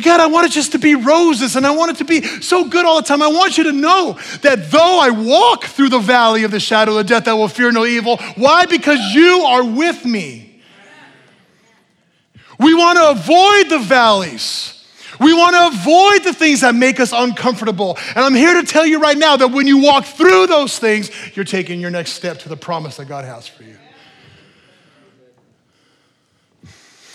God, 0.01 0.19
I 0.19 0.27
want 0.27 0.45
it 0.45 0.51
just 0.51 0.73
to 0.73 0.79
be 0.79 0.95
roses 0.95 1.55
and 1.55 1.65
I 1.65 1.71
want 1.71 1.91
it 1.91 1.97
to 1.97 2.05
be 2.05 2.21
so 2.41 2.69
good 2.69 2.85
all 2.85 2.97
the 2.97 3.07
time. 3.07 3.21
I 3.21 3.27
want 3.27 3.57
you 3.57 3.63
to 3.65 3.71
know 3.71 4.17
that 4.41 4.69
though 4.71 4.99
I 5.01 5.09
walk 5.09 5.65
through 5.65 5.89
the 5.89 5.99
valley 5.99 6.43
of 6.43 6.51
the 6.51 6.59
shadow 6.59 6.97
of 6.97 7.07
death, 7.07 7.27
I 7.27 7.33
will 7.33 7.47
fear 7.47 7.71
no 7.71 7.85
evil. 7.85 8.17
Why? 8.35 8.65
Because 8.65 8.99
you 9.13 9.41
are 9.41 9.63
with 9.63 10.05
me. 10.05 10.46
We 12.59 12.73
want 12.73 12.97
to 12.97 13.09
avoid 13.11 13.69
the 13.69 13.79
valleys. 13.79 14.73
We 15.19 15.33
want 15.33 15.55
to 15.55 15.79
avoid 15.79 16.23
the 16.23 16.33
things 16.33 16.61
that 16.61 16.75
make 16.75 16.99
us 16.99 17.11
uncomfortable. 17.11 17.97
And 18.15 18.19
I'm 18.19 18.35
here 18.35 18.61
to 18.61 18.67
tell 18.67 18.85
you 18.85 18.99
right 18.99 19.17
now 19.17 19.35
that 19.37 19.49
when 19.49 19.67
you 19.67 19.81
walk 19.81 20.05
through 20.05 20.47
those 20.47 20.77
things, 20.77 21.09
you're 21.35 21.45
taking 21.45 21.79
your 21.79 21.89
next 21.89 22.11
step 22.11 22.39
to 22.39 22.49
the 22.49 22.57
promise 22.57 22.97
that 22.97 23.05
God 23.05 23.25
has 23.25 23.47
for 23.47 23.63
you. 23.63 23.77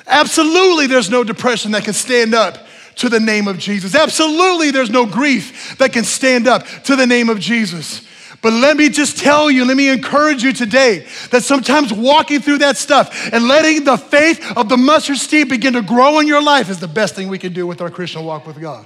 Absolutely, 0.07 0.89
there's 0.89 1.11
no 1.11 1.23
depression 1.23 1.73
that 1.73 1.85
can 1.85 1.95
stand 1.95 2.35
up 2.35 2.59
to 2.97 3.09
the 3.09 3.21
name 3.21 3.47
of 3.47 3.59
Jesus. 3.59 3.95
Absolutely, 3.95 4.71
there's 4.71 4.91
no 4.91 5.07
grief 5.07 5.77
that 5.79 5.93
can 5.93 6.05
stand 6.05 6.49
up 6.49 6.67
to 6.85 6.97
the 6.97 7.07
name 7.07 7.29
of 7.29 7.39
Jesus. 7.39 8.07
But 8.43 8.53
let 8.53 8.77
me 8.77 8.89
just 8.89 9.19
tell 9.19 9.49
you, 9.51 9.65
let 9.65 9.77
me 9.77 9.89
encourage 9.89 10.43
you 10.43 10.53
today 10.53 11.07
that 11.31 11.45
sometimes 11.45 11.93
walking 11.93 12.41
through 12.41 12.59
that 12.59 12.77
stuff 12.77 13.33
and 13.33 13.47
letting 13.47 13.85
the 13.85 13.97
faith 13.97 14.57
of 14.57 14.69
the 14.69 14.77
mustard 14.77 15.17
seed 15.17 15.49
begin 15.49 15.75
to 15.75 15.83
grow 15.83 16.19
in 16.19 16.27
your 16.27 16.43
life 16.43 16.69
is 16.69 16.81
the 16.81 16.89
best 16.89 17.15
thing 17.15 17.29
we 17.29 17.39
can 17.39 17.53
do 17.53 17.69
with 17.69 17.81
our 17.81 17.89
Christian 17.89 18.25
walk 18.25 18.45
with 18.45 18.61
God. 18.61 18.85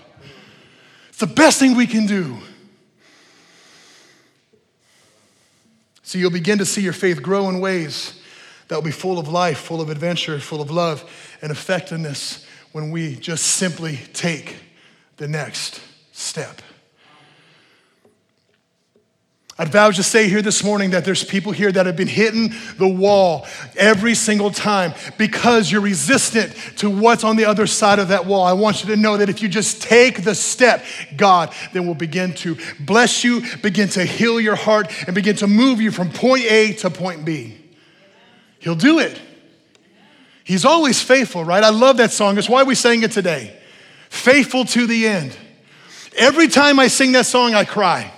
It's 1.09 1.19
the 1.19 1.27
best 1.27 1.59
thing 1.59 1.75
we 1.75 1.87
can 1.87 2.07
do. 2.07 2.37
So 6.03 6.19
you'll 6.19 6.31
begin 6.31 6.59
to 6.59 6.67
see 6.67 6.83
your 6.83 6.93
faith 6.93 7.23
grow 7.23 7.49
in 7.49 7.59
ways 7.59 8.21
that 8.69 8.75
will 8.75 8.83
be 8.83 8.91
full 8.91 9.19
of 9.19 9.27
life, 9.27 9.59
full 9.59 9.81
of 9.81 9.89
adventure, 9.89 10.39
full 10.39 10.61
of 10.61 10.71
love 10.71 11.03
and 11.41 11.51
effectiveness 11.51 12.47
when 12.73 12.91
we 12.91 13.17
just 13.17 13.47
simply 13.47 14.01
take 14.13 14.57
the 15.17 15.27
next 15.27 15.81
step. 16.13 16.61
I'd 19.59 19.69
vow 19.69 19.91
to 19.91 20.03
say 20.03 20.29
here 20.29 20.43
this 20.43 20.63
morning 20.63 20.91
that 20.91 21.07
there's 21.07 21.25
people 21.25 21.51
here 21.51 21.73
that 21.73 21.87
have 21.87 21.97
been 21.97 22.09
hitting 22.09 22.53
the 22.77 22.89
wall 22.89 23.47
every 23.75 24.15
single 24.15 24.51
time 24.51 24.93
because 25.17 25.73
you're 25.73 25.81
resistant 25.81 26.55
to 26.77 26.91
what's 26.91 27.25
on 27.25 27.37
the 27.37 27.47
other 27.47 27.67
side 27.67 27.99
of 27.99 28.09
that 28.09 28.27
wall. 28.27 28.45
I 28.45 28.53
want 28.53 28.83
you 28.83 28.91
to 28.95 29.01
know 29.01 29.17
that 29.17 29.31
if 29.31 29.41
you 29.41 29.49
just 29.49 29.81
take 29.81 30.25
the 30.25 30.35
step, 30.35 30.85
God 31.17 31.55
then 31.73 31.87
will 31.87 31.95
begin 31.95 32.35
to 32.35 32.59
bless 32.81 33.25
you, 33.25 33.45
begin 33.63 33.89
to 33.91 34.05
heal 34.05 34.39
your 34.39 34.57
heart, 34.57 34.93
and 35.07 35.15
begin 35.15 35.37
to 35.37 35.47
move 35.47 35.81
you 35.81 35.91
from 35.91 36.11
point 36.11 36.45
A 36.45 36.75
to 36.75 36.91
point 36.91 37.25
B. 37.25 37.57
He'll 38.59 38.75
do 38.75 38.99
it. 38.99 39.19
He's 40.45 40.67
always 40.67 41.03
faithful, 41.03 41.45
right? 41.45 41.65
I 41.65 41.71
love 41.71 41.97
that 41.97 42.13
song. 42.13 42.35
That's 42.35 42.49
why 42.49 42.63
we 42.65 42.75
sang 42.75 43.03
it 43.05 43.11
today. 43.11 43.59
Faithful 44.11 44.67
to 44.67 44.87
the 44.87 45.09
end. 45.09 45.35
Every 46.15 46.49
time 46.49 46.79
I 46.79 46.89
sing 46.89 47.13
that 47.13 47.25
song, 47.25 47.55
I 47.55 47.65
cry. 47.65 48.13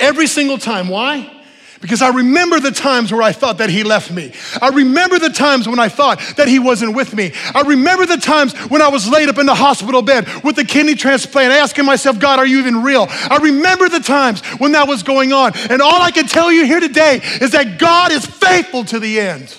Every 0.00 0.26
single 0.26 0.58
time. 0.58 0.88
Why? 0.88 1.36
Because 1.80 2.02
I 2.02 2.08
remember 2.08 2.60
the 2.60 2.72
times 2.72 3.10
where 3.10 3.22
I 3.22 3.32
thought 3.32 3.58
that 3.58 3.70
he 3.70 3.84
left 3.84 4.10
me. 4.10 4.32
I 4.60 4.68
remember 4.68 5.18
the 5.18 5.30
times 5.30 5.66
when 5.66 5.78
I 5.78 5.88
thought 5.88 6.20
that 6.36 6.46
he 6.46 6.58
wasn't 6.58 6.94
with 6.94 7.14
me. 7.14 7.32
I 7.54 7.62
remember 7.62 8.04
the 8.04 8.18
times 8.18 8.52
when 8.68 8.82
I 8.82 8.88
was 8.88 9.08
laid 9.08 9.30
up 9.30 9.38
in 9.38 9.46
the 9.46 9.54
hospital 9.54 10.02
bed 10.02 10.28
with 10.44 10.58
a 10.58 10.64
kidney 10.64 10.94
transplant, 10.94 11.52
asking 11.52 11.86
myself, 11.86 12.18
God, 12.18 12.38
are 12.38 12.44
you 12.44 12.58
even 12.58 12.82
real? 12.82 13.06
I 13.08 13.38
remember 13.42 13.88
the 13.88 14.00
times 14.00 14.42
when 14.58 14.72
that 14.72 14.88
was 14.88 15.02
going 15.02 15.32
on. 15.32 15.52
And 15.70 15.80
all 15.80 16.02
I 16.02 16.10
can 16.10 16.26
tell 16.26 16.52
you 16.52 16.66
here 16.66 16.80
today 16.80 17.20
is 17.40 17.52
that 17.52 17.78
God 17.78 18.12
is 18.12 18.26
faithful 18.26 18.84
to 18.84 18.98
the 18.98 19.18
end. 19.18 19.56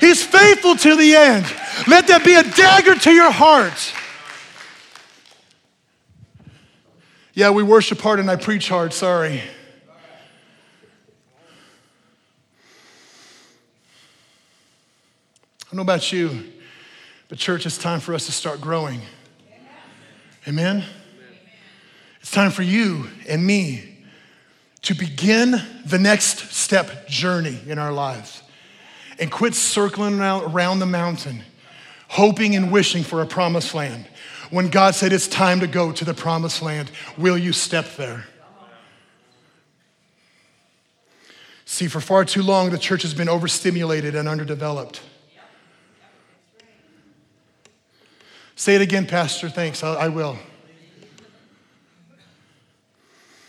He's 0.00 0.24
faithful 0.24 0.76
to 0.76 0.96
the 0.96 1.14
end. 1.14 1.44
Let 1.86 2.08
that 2.08 2.24
be 2.24 2.34
a 2.34 2.42
dagger 2.42 2.94
to 2.94 3.10
your 3.10 3.30
heart. 3.30 3.92
Yeah, 7.40 7.48
we 7.48 7.62
worship 7.62 7.98
hard 8.02 8.20
and 8.20 8.30
I 8.30 8.36
preach 8.36 8.68
hard, 8.68 8.92
sorry. 8.92 9.40
I 9.40 9.42
don't 15.64 15.76
know 15.76 15.80
about 15.80 16.12
you, 16.12 16.52
but 17.30 17.38
church, 17.38 17.64
it's 17.64 17.78
time 17.78 18.00
for 18.00 18.12
us 18.12 18.26
to 18.26 18.32
start 18.32 18.60
growing. 18.60 19.00
Amen? 20.46 20.82
Amen? 20.82 20.84
It's 22.20 22.30
time 22.30 22.50
for 22.50 22.60
you 22.60 23.06
and 23.26 23.46
me 23.46 24.04
to 24.82 24.92
begin 24.92 25.62
the 25.86 25.98
next 25.98 26.52
step 26.52 27.08
journey 27.08 27.58
in 27.66 27.78
our 27.78 27.90
lives 27.90 28.42
and 29.18 29.32
quit 29.32 29.54
circling 29.54 30.20
around 30.20 30.80
the 30.80 30.84
mountain, 30.84 31.40
hoping 32.08 32.54
and 32.54 32.70
wishing 32.70 33.02
for 33.02 33.22
a 33.22 33.26
promised 33.26 33.74
land. 33.74 34.06
When 34.50 34.68
God 34.68 34.96
said 34.96 35.12
it's 35.12 35.28
time 35.28 35.60
to 35.60 35.68
go 35.68 35.92
to 35.92 36.04
the 36.04 36.14
promised 36.14 36.60
land, 36.60 36.90
will 37.16 37.38
you 37.38 37.52
step 37.52 37.96
there? 37.96 38.26
See, 41.64 41.86
for 41.86 42.00
far 42.00 42.24
too 42.24 42.42
long, 42.42 42.70
the 42.70 42.78
church 42.78 43.02
has 43.02 43.14
been 43.14 43.28
overstimulated 43.28 44.16
and 44.16 44.28
underdeveloped. 44.28 45.02
Say 48.56 48.74
it 48.74 48.82
again, 48.82 49.06
Pastor. 49.06 49.48
Thanks. 49.48 49.84
I, 49.84 49.94
I 49.94 50.08
will. 50.08 50.36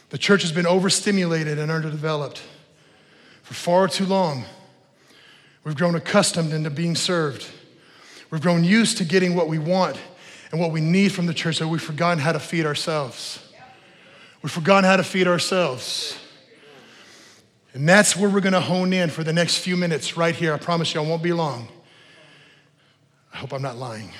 The 0.09 0.19
church 0.19 0.43
has 0.43 0.51
been 0.51 0.67
overstimulated 0.67 1.57
and 1.57 1.71
underdeveloped 1.71 2.43
for 3.41 3.55
far 3.55 3.87
too 3.87 4.05
long. 4.05 4.45
We've 5.63 5.75
grown 5.75 5.95
accustomed 5.95 6.53
into 6.53 6.69
being 6.69 6.95
served. 6.95 7.49
We've 8.29 8.41
grown 8.41 8.63
used 8.63 8.99
to 8.99 9.03
getting 9.03 9.35
what 9.35 9.47
we 9.47 9.57
want 9.57 9.97
and 10.51 10.59
what 10.59 10.71
we 10.71 10.81
need 10.81 11.11
from 11.11 11.25
the 11.25 11.33
church 11.33 11.59
that 11.59 11.67
we've 11.67 11.81
forgotten 11.81 12.19
how 12.19 12.31
to 12.31 12.39
feed 12.39 12.65
ourselves. 12.65 13.39
We've 14.41 14.51
forgotten 14.51 14.83
how 14.83 14.97
to 14.97 15.03
feed 15.03 15.27
ourselves. 15.27 16.17
And 17.73 17.87
that's 17.87 18.17
where 18.17 18.29
we're 18.29 18.41
going 18.41 18.53
to 18.53 18.59
hone 18.59 18.91
in 18.91 19.09
for 19.09 19.23
the 19.23 19.31
next 19.31 19.59
few 19.59 19.77
minutes 19.77 20.17
right 20.17 20.35
here. 20.35 20.53
I 20.53 20.57
promise 20.57 20.93
you, 20.93 21.01
I 21.01 21.07
won't 21.07 21.23
be 21.23 21.31
long. 21.31 21.69
I 23.33 23.37
hope 23.37 23.53
I'm 23.53 23.61
not 23.61 23.77
lying. 23.77 24.11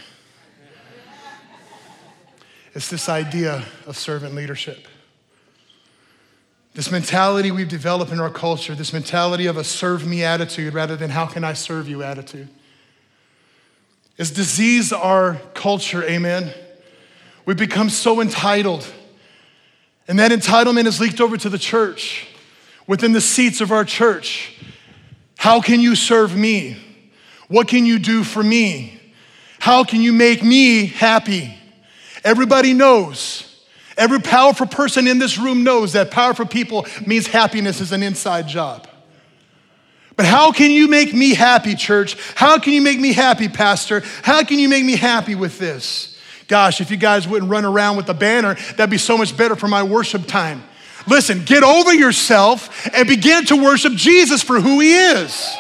It's 2.74 2.90
this 2.90 3.10
idea 3.10 3.66
of 3.86 3.98
servant 3.98 4.34
leadership. 4.34 4.88
This 6.74 6.90
mentality 6.90 7.52
we've 7.52 7.68
developed 7.68 8.14
in 8.14 8.22
our 8.22 8.30
culture, 8.30 8.74
this 8.74 8.94
mentality 8.94 9.48
of 9.48 9.58
a 9.58 9.64
serve 9.66 10.08
me 10.08 10.24
attitude 10.24 10.74
rather 10.74 10.96
than 10.96 11.10
how 11.10 11.26
can 11.26 11.44
I 11.44 11.52
serve 11.52 11.90
you 11.90 12.02
attitude. 12.02 12.48
It's 14.18 14.32
disease 14.32 14.92
our 14.94 15.36
culture, 15.54 16.04
amen. 16.04 16.54
We've 17.46 17.58
become 17.58 17.90
so 17.90 18.22
entitled. 18.22 18.86
And 20.08 20.20
that 20.20 20.32
entitlement 20.32 20.86
has 20.86 21.00
leaked 21.00 21.22
over 21.22 21.38
to 21.38 21.50
the 21.50 21.58
church, 21.58 22.28
within 22.88 23.14
the 23.14 23.22
seats 23.22 23.62
of 23.62 23.72
our 23.72 23.86
church. 23.86 24.58
How 25.38 25.62
can 25.62 25.80
you 25.80 25.96
serve 25.96 26.36
me? 26.36 26.78
What 27.48 27.68
can 27.68 27.86
you 27.86 28.00
do 28.00 28.24
for 28.24 28.44
me? 28.44 29.00
How 29.60 29.84
can 29.84 30.02
you 30.02 30.14
make 30.14 30.44
me 30.44 30.86
happy? 30.86 31.58
Everybody 32.24 32.74
knows. 32.74 33.64
Every 33.98 34.20
powerful 34.20 34.68
person 34.68 35.08
in 35.08 35.20
this 35.20 35.38
room 35.38 35.64
knows 35.64 35.94
that 35.94 36.12
powerful 36.12 36.46
people 36.46 36.86
means 37.06 37.28
happiness 37.28 37.82
is 37.82 37.92
an 37.92 38.04
inside 38.04 38.48
job. 38.48 38.88
But 40.22 40.28
how 40.28 40.52
can 40.52 40.70
you 40.70 40.88
make 40.88 41.16
me 41.16 41.34
happy, 41.34 41.74
church? 41.74 42.16
How 42.36 42.60
can 42.60 42.74
you 42.74 42.82
make 42.84 43.00
me 43.00 43.12
happy, 43.12 43.50
pastor? 43.50 44.04
How 44.22 44.44
can 44.44 44.60
you 44.60 44.70
make 44.70 44.86
me 44.86 44.96
happy 44.96 45.34
with 45.34 45.58
this? 45.58 46.16
Gosh, 46.48 46.80
if 46.80 46.92
you 46.92 46.98
guys 46.98 47.28
wouldn't 47.28 47.50
run 47.50 47.66
around 47.66 47.98
with 47.98 48.08
a 48.08 48.14
banner, 48.14 48.54
that'd 48.54 48.92
be 48.92 49.00
so 49.00 49.18
much 49.18 49.36
better 49.36 49.56
for 49.56 49.68
my 49.68 49.82
worship 49.82 50.28
time. 50.28 50.64
Listen, 51.08 51.44
get 51.44 51.64
over 51.64 51.92
yourself 51.92 52.88
and 52.94 53.08
begin 53.08 53.46
to 53.46 53.56
worship 53.56 53.94
Jesus 53.94 54.44
for 54.44 54.62
who 54.62 54.80
he 54.80 54.94
is. 54.94 55.52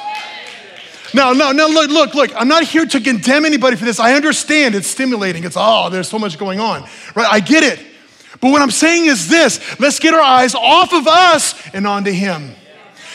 Now, 1.12 1.34
no, 1.34 1.52
no, 1.54 1.66
look, 1.66 1.90
look, 1.90 2.14
look. 2.14 2.32
I'm 2.36 2.48
not 2.48 2.64
here 2.64 2.86
to 2.86 3.00
condemn 3.02 3.46
anybody 3.46 3.78
for 3.78 3.86
this. 3.86 4.00
I 4.00 4.14
understand 4.14 4.76
it's 4.76 4.86
stimulating. 4.86 5.44
It's, 5.44 5.58
oh, 5.58 5.90
there's 5.90 6.08
so 6.08 6.20
much 6.20 6.38
going 6.38 6.60
on, 6.60 6.88
right? 7.16 7.28
I 7.32 7.40
get 7.40 7.64
it. 7.64 7.84
But 8.40 8.52
what 8.52 8.62
I'm 8.62 8.70
saying 8.70 9.08
is 9.08 9.28
this 9.28 9.80
let's 9.80 9.98
get 9.98 10.14
our 10.14 10.22
eyes 10.22 10.54
off 10.54 10.94
of 10.94 11.08
us 11.08 11.56
and 11.74 11.88
onto 11.88 12.12
Him. 12.12 12.54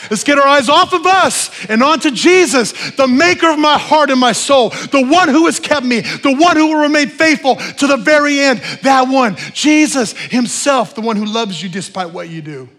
Let's 0.09 0.23
get 0.23 0.37
our 0.37 0.47
eyes 0.47 0.69
off 0.69 0.93
of 0.93 1.05
us 1.05 1.65
and 1.67 1.83
onto 1.83 2.11
Jesus, 2.11 2.91
the 2.91 3.07
maker 3.07 3.49
of 3.49 3.59
my 3.59 3.77
heart 3.77 4.09
and 4.09 4.19
my 4.19 4.31
soul, 4.31 4.69
the 4.69 5.05
one 5.05 5.29
who 5.29 5.45
has 5.45 5.59
kept 5.59 5.85
me, 5.85 6.01
the 6.01 6.35
one 6.35 6.55
who 6.55 6.67
will 6.67 6.81
remain 6.81 7.09
faithful 7.09 7.55
to 7.55 7.87
the 7.87 7.97
very 7.97 8.39
end. 8.39 8.59
That 8.83 9.07
one, 9.07 9.35
Jesus 9.53 10.13
himself, 10.13 10.95
the 10.95 11.01
one 11.01 11.15
who 11.15 11.25
loves 11.25 11.61
you 11.61 11.69
despite 11.69 12.11
what 12.11 12.29
you 12.29 12.41
do. 12.41 12.69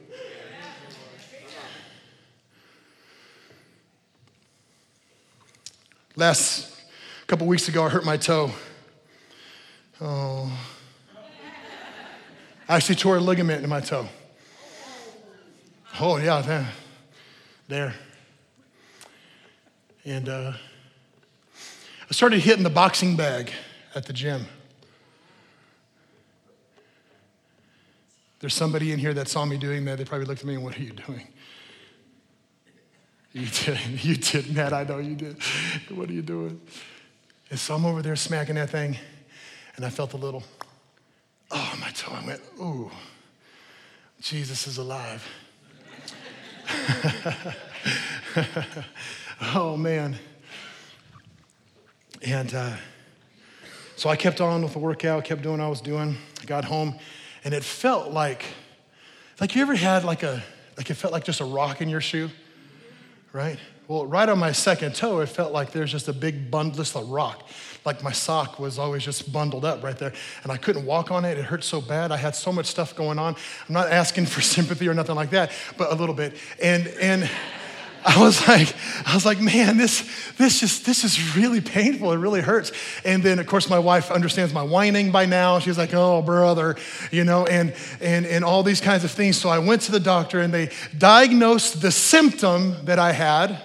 Last 6.16 6.74
couple 7.28 7.46
weeks 7.46 7.68
ago, 7.68 7.84
I 7.84 7.90
hurt 7.90 8.04
my 8.04 8.16
toe. 8.16 8.50
Oh. 10.00 10.50
I 12.68 12.76
actually 12.76 12.96
tore 12.96 13.16
a 13.16 13.20
ligament 13.20 13.62
in 13.62 13.70
my 13.70 13.80
toe. 13.80 14.08
Oh, 16.00 16.16
yeah 16.16 16.66
there. 17.68 17.94
And 20.04 20.28
uh, 20.28 20.52
I 22.08 22.12
started 22.12 22.40
hitting 22.40 22.64
the 22.64 22.70
boxing 22.70 23.14
bag 23.14 23.52
at 23.94 24.06
the 24.06 24.12
gym. 24.12 24.46
There's 28.40 28.54
somebody 28.54 28.92
in 28.92 28.98
here 28.98 29.12
that 29.14 29.28
saw 29.28 29.44
me 29.44 29.58
doing 29.58 29.84
that. 29.84 29.98
They 29.98 30.04
probably 30.04 30.26
looked 30.26 30.40
at 30.40 30.46
me 30.46 30.54
and, 30.54 30.64
What 30.64 30.78
are 30.78 30.82
you 30.82 30.92
doing? 30.92 31.28
You 33.34 33.46
did. 33.46 34.04
You 34.04 34.16
did, 34.16 34.56
Matt. 34.56 34.72
I 34.72 34.84
know 34.84 34.98
you 34.98 35.14
did. 35.14 35.36
What 35.90 36.08
are 36.08 36.12
you 36.12 36.22
doing? 36.22 36.58
And 37.50 37.58
so 37.58 37.74
I'm 37.74 37.84
over 37.84 38.00
there 38.00 38.16
smacking 38.16 38.54
that 38.54 38.70
thing, 38.70 38.96
and 39.76 39.84
I 39.84 39.90
felt 39.90 40.14
a 40.14 40.16
little, 40.16 40.42
oh, 41.50 41.78
my 41.78 41.90
toe. 41.90 42.10
I 42.10 42.26
went, 42.26 42.40
ooh, 42.58 42.90
Jesus 44.18 44.66
is 44.66 44.78
alive. 44.78 45.28
oh, 49.54 49.76
man. 49.76 50.16
And 52.22 52.54
uh, 52.54 52.76
so 53.96 54.08
I 54.08 54.16
kept 54.16 54.40
on 54.40 54.62
with 54.62 54.72
the 54.72 54.78
workout, 54.78 55.24
kept 55.24 55.42
doing 55.42 55.58
what 55.58 55.64
I 55.64 55.68
was 55.68 55.80
doing. 55.80 56.16
I 56.40 56.44
got 56.44 56.64
home, 56.64 56.98
and 57.44 57.54
it 57.54 57.64
felt 57.64 58.12
like, 58.12 58.44
like 59.40 59.54
you 59.54 59.62
ever 59.62 59.74
had 59.74 60.04
like 60.04 60.22
a, 60.22 60.42
like 60.76 60.90
it 60.90 60.94
felt 60.94 61.12
like 61.12 61.24
just 61.24 61.40
a 61.40 61.44
rock 61.44 61.80
in 61.80 61.88
your 61.88 62.00
shoe, 62.00 62.30
right? 63.32 63.58
Well, 63.88 64.06
right 64.06 64.28
on 64.28 64.38
my 64.38 64.52
second 64.52 64.94
toe, 64.94 65.20
it 65.20 65.28
felt 65.28 65.52
like 65.52 65.72
there's 65.72 65.90
just 65.90 66.08
a 66.08 66.12
big 66.12 66.50
bundle, 66.50 66.82
of 66.82 67.08
rock. 67.08 67.48
Like 67.84 68.02
my 68.02 68.12
sock 68.12 68.58
was 68.58 68.78
always 68.78 69.04
just 69.04 69.32
bundled 69.32 69.64
up 69.64 69.82
right 69.82 69.96
there, 69.98 70.12
and 70.42 70.52
I 70.52 70.56
couldn't 70.56 70.84
walk 70.84 71.10
on 71.10 71.24
it. 71.24 71.38
It 71.38 71.44
hurt 71.44 71.64
so 71.64 71.80
bad. 71.80 72.12
I 72.12 72.16
had 72.16 72.34
so 72.34 72.52
much 72.52 72.66
stuff 72.66 72.94
going 72.94 73.18
on. 73.18 73.34
I'm 73.68 73.72
not 73.74 73.90
asking 73.90 74.26
for 74.26 74.40
sympathy 74.56 74.88
or 74.88 74.94
nothing 74.94 75.14
like 75.14 75.30
that, 75.30 75.52
but 75.76 75.92
a 75.92 75.94
little 75.94 76.14
bit. 76.14 76.36
And 76.62 76.86
and 77.00 77.30
I 78.04 78.20
was 78.20 78.46
like, 78.48 78.74
I 79.06 79.14
was 79.14 79.26
like, 79.26 79.40
man, 79.40 79.76
this, 79.76 80.08
this 80.36 80.60
just, 80.60 80.86
this 80.86 81.04
is 81.04 81.36
really 81.36 81.60
painful. 81.60 82.12
It 82.12 82.16
really 82.16 82.40
hurts. 82.40 82.72
And 83.04 83.22
then, 83.22 83.38
of 83.38 83.46
course, 83.46 83.68
my 83.68 83.78
wife 83.78 84.10
understands 84.10 84.52
my 84.52 84.62
whining 84.62 85.10
by 85.10 85.26
now. 85.26 85.58
She's 85.58 85.78
like, 85.78 85.94
oh, 85.94 86.22
brother, 86.22 86.76
you 87.10 87.24
know, 87.24 87.46
and, 87.46 87.74
and, 88.00 88.26
and 88.26 88.44
all 88.44 88.62
these 88.62 88.80
kinds 88.80 89.04
of 89.04 89.10
things. 89.10 89.36
So 89.36 89.48
I 89.48 89.58
went 89.58 89.82
to 89.82 89.92
the 89.92 90.00
doctor 90.00 90.40
and 90.40 90.52
they 90.52 90.70
diagnosed 90.96 91.82
the 91.82 91.90
symptom 91.90 92.84
that 92.84 92.98
I 92.98 93.12
had. 93.12 93.60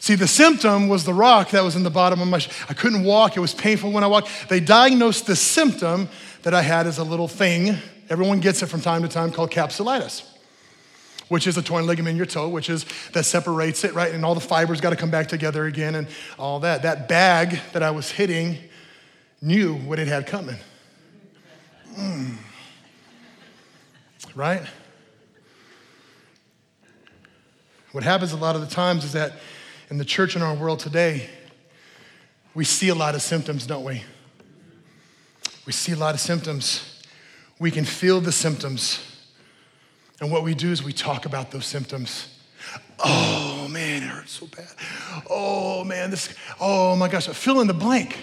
See, 0.00 0.14
the 0.14 0.28
symptom 0.28 0.88
was 0.88 1.04
the 1.04 1.14
rock 1.14 1.50
that 1.50 1.64
was 1.64 1.74
in 1.74 1.82
the 1.82 1.90
bottom 1.90 2.20
of 2.20 2.28
my, 2.28 2.38
sh- 2.38 2.50
I 2.68 2.74
couldn't 2.74 3.02
walk. 3.02 3.36
It 3.36 3.40
was 3.40 3.52
painful 3.52 3.90
when 3.90 4.04
I 4.04 4.06
walked. 4.06 4.48
They 4.48 4.60
diagnosed 4.60 5.26
the 5.26 5.34
symptom 5.34 6.08
that 6.42 6.54
I 6.54 6.62
had 6.62 6.86
as 6.86 6.98
a 6.98 7.04
little 7.04 7.28
thing. 7.28 7.76
Everyone 8.08 8.40
gets 8.40 8.62
it 8.62 8.66
from 8.66 8.80
time 8.80 9.02
to 9.02 9.08
time 9.08 9.32
called 9.32 9.50
capsulitis 9.50 10.22
which 11.28 11.46
is 11.46 11.56
a 11.56 11.62
torn 11.62 11.86
ligament 11.86 12.12
in 12.12 12.16
your 12.16 12.26
toe, 12.26 12.48
which 12.48 12.70
is 12.70 12.84
that 13.12 13.24
separates 13.24 13.84
it, 13.84 13.94
right? 13.94 14.12
And 14.12 14.24
all 14.24 14.34
the 14.34 14.40
fibers 14.40 14.80
got 14.80 14.90
to 14.90 14.96
come 14.96 15.10
back 15.10 15.28
together 15.28 15.66
again 15.66 15.94
and 15.94 16.08
all 16.38 16.60
that. 16.60 16.82
That 16.82 17.08
bag 17.08 17.60
that 17.72 17.82
I 17.82 17.90
was 17.90 18.10
hitting 18.10 18.56
knew 19.40 19.74
what 19.74 19.98
it 19.98 20.08
had 20.08 20.26
coming. 20.26 20.56
Mm. 21.94 22.36
Right? 24.34 24.62
What 27.92 28.04
happens 28.04 28.32
a 28.32 28.36
lot 28.36 28.54
of 28.54 28.60
the 28.60 28.74
times 28.74 29.04
is 29.04 29.12
that 29.12 29.32
in 29.90 29.98
the 29.98 30.04
church 30.04 30.36
in 30.36 30.42
our 30.42 30.54
world 30.54 30.80
today, 30.80 31.28
we 32.54 32.64
see 32.64 32.88
a 32.88 32.94
lot 32.94 33.14
of 33.14 33.22
symptoms, 33.22 33.66
don't 33.66 33.84
we? 33.84 34.02
We 35.66 35.72
see 35.72 35.92
a 35.92 35.96
lot 35.96 36.14
of 36.14 36.20
symptoms. 36.20 37.02
We 37.58 37.70
can 37.70 37.84
feel 37.84 38.20
the 38.20 38.32
symptoms. 38.32 39.04
And 40.20 40.30
what 40.30 40.42
we 40.42 40.54
do 40.54 40.70
is 40.70 40.82
we 40.82 40.92
talk 40.92 41.26
about 41.26 41.50
those 41.50 41.66
symptoms. 41.66 42.34
Oh 42.98 43.68
man, 43.70 44.02
it 44.02 44.06
hurts 44.06 44.32
so 44.32 44.46
bad. 44.46 44.68
Oh 45.30 45.84
man, 45.84 46.10
this, 46.10 46.34
oh 46.60 46.96
my 46.96 47.08
gosh, 47.08 47.26
fill 47.28 47.60
in 47.60 47.66
the 47.66 47.74
blank. 47.74 48.18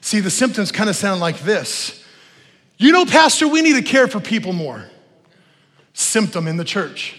See, 0.00 0.20
the 0.20 0.30
symptoms 0.30 0.70
kind 0.70 0.90
of 0.90 0.96
sound 0.96 1.20
like 1.20 1.40
this. 1.40 2.04
You 2.78 2.92
know, 2.92 3.06
Pastor, 3.06 3.48
we 3.48 3.62
need 3.62 3.74
to 3.74 3.82
care 3.82 4.06
for 4.06 4.20
people 4.20 4.52
more. 4.52 4.84
Symptom 5.94 6.46
in 6.46 6.58
the 6.58 6.64
church. 6.64 7.16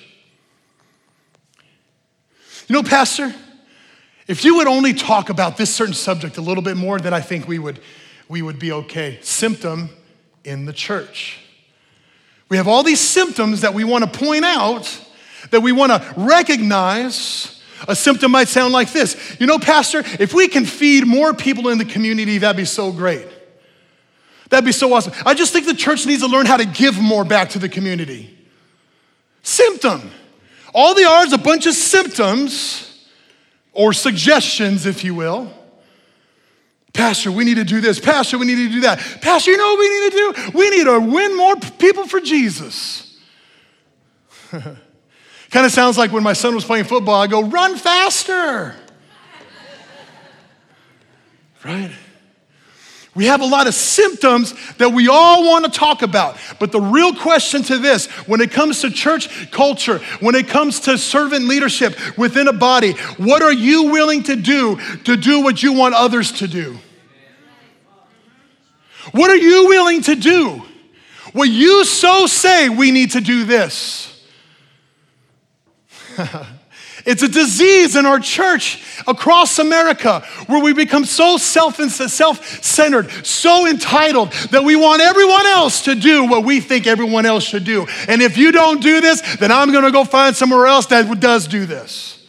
You 2.68 2.74
know, 2.74 2.84
Pastor, 2.84 3.34
if 4.28 4.44
you 4.44 4.58
would 4.58 4.68
only 4.68 4.94
talk 4.94 5.30
about 5.30 5.58
this 5.58 5.74
certain 5.74 5.94
subject 5.94 6.38
a 6.38 6.42
little 6.42 6.64
bit 6.64 6.76
more, 6.76 7.00
then 7.00 7.14
I 7.14 7.22
think 7.22 7.48
we 7.48 7.60
would, 7.60 7.80
we 8.28 8.42
would 8.42 8.60
be 8.60 8.72
okay. 8.72 9.20
Symptom 9.22 9.90
in 10.44 10.66
the 10.66 10.74
church. 10.74 11.40
We 12.50 12.58
have 12.58 12.68
all 12.68 12.84
these 12.84 13.00
symptoms 13.00 13.62
that 13.62 13.74
we 13.74 13.84
want 13.84 14.04
to 14.04 14.20
point 14.20 14.46
out, 14.46 15.02
that 15.52 15.62
we 15.62 15.72
want 15.72 15.92
to 15.92 16.14
recognize. 16.18 17.62
A 17.88 17.96
symptom 17.96 18.32
might 18.32 18.48
sound 18.48 18.74
like 18.74 18.92
this 18.92 19.38
You 19.40 19.46
know, 19.46 19.60
Pastor, 19.60 20.00
if 20.20 20.34
we 20.34 20.48
can 20.48 20.66
feed 20.66 21.06
more 21.06 21.34
people 21.34 21.70
in 21.70 21.78
the 21.78 21.86
community, 21.86 22.38
that'd 22.38 22.58
be 22.58 22.66
so 22.66 22.92
great. 22.92 23.28
That'd 24.50 24.66
be 24.66 24.72
so 24.72 24.94
awesome. 24.94 25.14
I 25.26 25.34
just 25.34 25.54
think 25.54 25.66
the 25.66 25.74
church 25.74 26.06
needs 26.06 26.22
to 26.22 26.28
learn 26.28 26.46
how 26.46 26.58
to 26.58 26.66
give 26.66 27.00
more 27.00 27.26
back 27.26 27.50
to 27.50 27.60
the 27.60 27.70
community. 27.70 28.36
Symptom. 29.44 30.10
All 30.74 30.96
they 30.96 31.04
are 31.04 31.26
is 31.26 31.34
a 31.34 31.38
bunch 31.38 31.66
of 31.66 31.74
symptoms 31.74 32.87
or 33.78 33.94
suggestions, 33.94 34.88
if 34.88 35.04
you 35.04 35.14
will, 35.14 35.54
Pastor, 36.94 37.32
we 37.32 37.46
need 37.46 37.58
to 37.58 37.64
do 37.64 37.80
this. 37.80 38.00
Pastor, 38.00 38.40
we 38.40 38.48
need 38.48 38.56
to 38.56 38.70
do 38.70 38.82
that. 38.82 38.98
Pastor, 39.22 39.52
you 39.52 39.58
know 39.58 39.74
what 39.74 39.80
we 39.80 39.88
need 39.88 40.12
to 40.12 40.18
do? 40.18 40.58
We 40.58 40.70
need 40.72 40.84
to 40.86 41.00
win 41.00 41.38
more 41.38 41.56
people 41.56 42.08
for 42.08 42.20
Jesus. 42.20 43.20
kind 44.50 45.66
of 45.66 45.72
sounds 45.72 45.96
like 45.96 46.12
when 46.12 46.24
my 46.24 46.34
son 46.34 46.56
was 46.56 46.66
playing 46.66 46.86
football, 46.86 47.22
I 47.22 47.28
go, 47.28 47.44
run 47.44 47.78
faster. 47.78 48.76
right? 51.64 51.92
We 53.18 53.26
have 53.26 53.42
a 53.42 53.46
lot 53.46 53.66
of 53.66 53.74
symptoms 53.74 54.54
that 54.76 54.94
we 54.94 55.08
all 55.08 55.44
want 55.44 55.66
to 55.66 55.72
talk 55.72 56.04
about. 56.04 56.38
But 56.60 56.72
the 56.72 56.80
real 56.80 57.16
question 57.16 57.64
to 57.64 57.80
this, 57.80 58.06
when 58.28 58.42
it 58.42 58.52
comes 58.52 58.82
to 58.82 58.92
church 58.92 59.50
culture, 59.50 59.98
when 60.20 60.36
it 60.36 60.48
comes 60.48 60.82
to 60.82 61.00
servant 61.00 61.48
leadership 61.48 61.98
within 62.16 62.48
a 62.48 62.54
body, 62.54 62.92
what 63.18 63.42
are 63.42 63.52
you 63.52 63.86
willing 63.86 64.22
to 64.24 64.36
do 64.36 64.78
to 65.06 65.18
do 65.18 65.42
what 65.42 65.64
you 65.64 65.74
want 65.74 65.96
others 65.96 66.32
to 66.34 66.48
do? 66.48 66.78
What 69.14 69.32
are 69.32 69.36
you 69.36 69.68
willing 69.68 70.04
to 70.04 70.16
do? 70.16 70.62
Will 71.34 71.46
you 71.46 71.86
so 71.86 72.28
say 72.28 72.70
we 72.70 72.92
need 72.92 73.14
to 73.14 73.22
do 73.22 73.46
this? 73.46 74.24
it's 77.08 77.24
a 77.24 77.28
disease 77.30 77.96
in 77.96 78.06
our 78.06 78.20
church 78.20 78.84
across 79.08 79.60
America 79.60 80.20
where 80.48 80.62
we 80.62 80.74
become 80.74 81.06
so 81.06 81.38
self 81.38 81.78
centered, 81.78 83.10
so 83.26 83.66
entitled 83.66 84.34
that 84.52 84.66
we 84.66 84.76
want 84.76 85.02
everyone 85.02 85.46
else 85.46 85.86
to 85.86 85.96
do 85.96 86.26
what 86.26 86.44
we 86.44 86.60
think 86.60 86.86
everyone 86.86 87.26
else 87.26 87.46
should 87.46 87.64
do. 87.64 87.88
And 88.10 88.22
if 88.22 88.38
you 88.38 88.52
don't 88.52 88.82
do 88.82 89.00
this, 89.00 89.38
then 89.38 89.54
I'm 89.54 89.72
going 89.72 89.86
to 89.86 89.92
go 89.92 90.04
find 90.04 90.36
somewhere 90.36 90.68
else 90.68 90.88
that 90.88 91.20
does 91.22 91.48
do 91.48 91.66
this. 91.66 92.28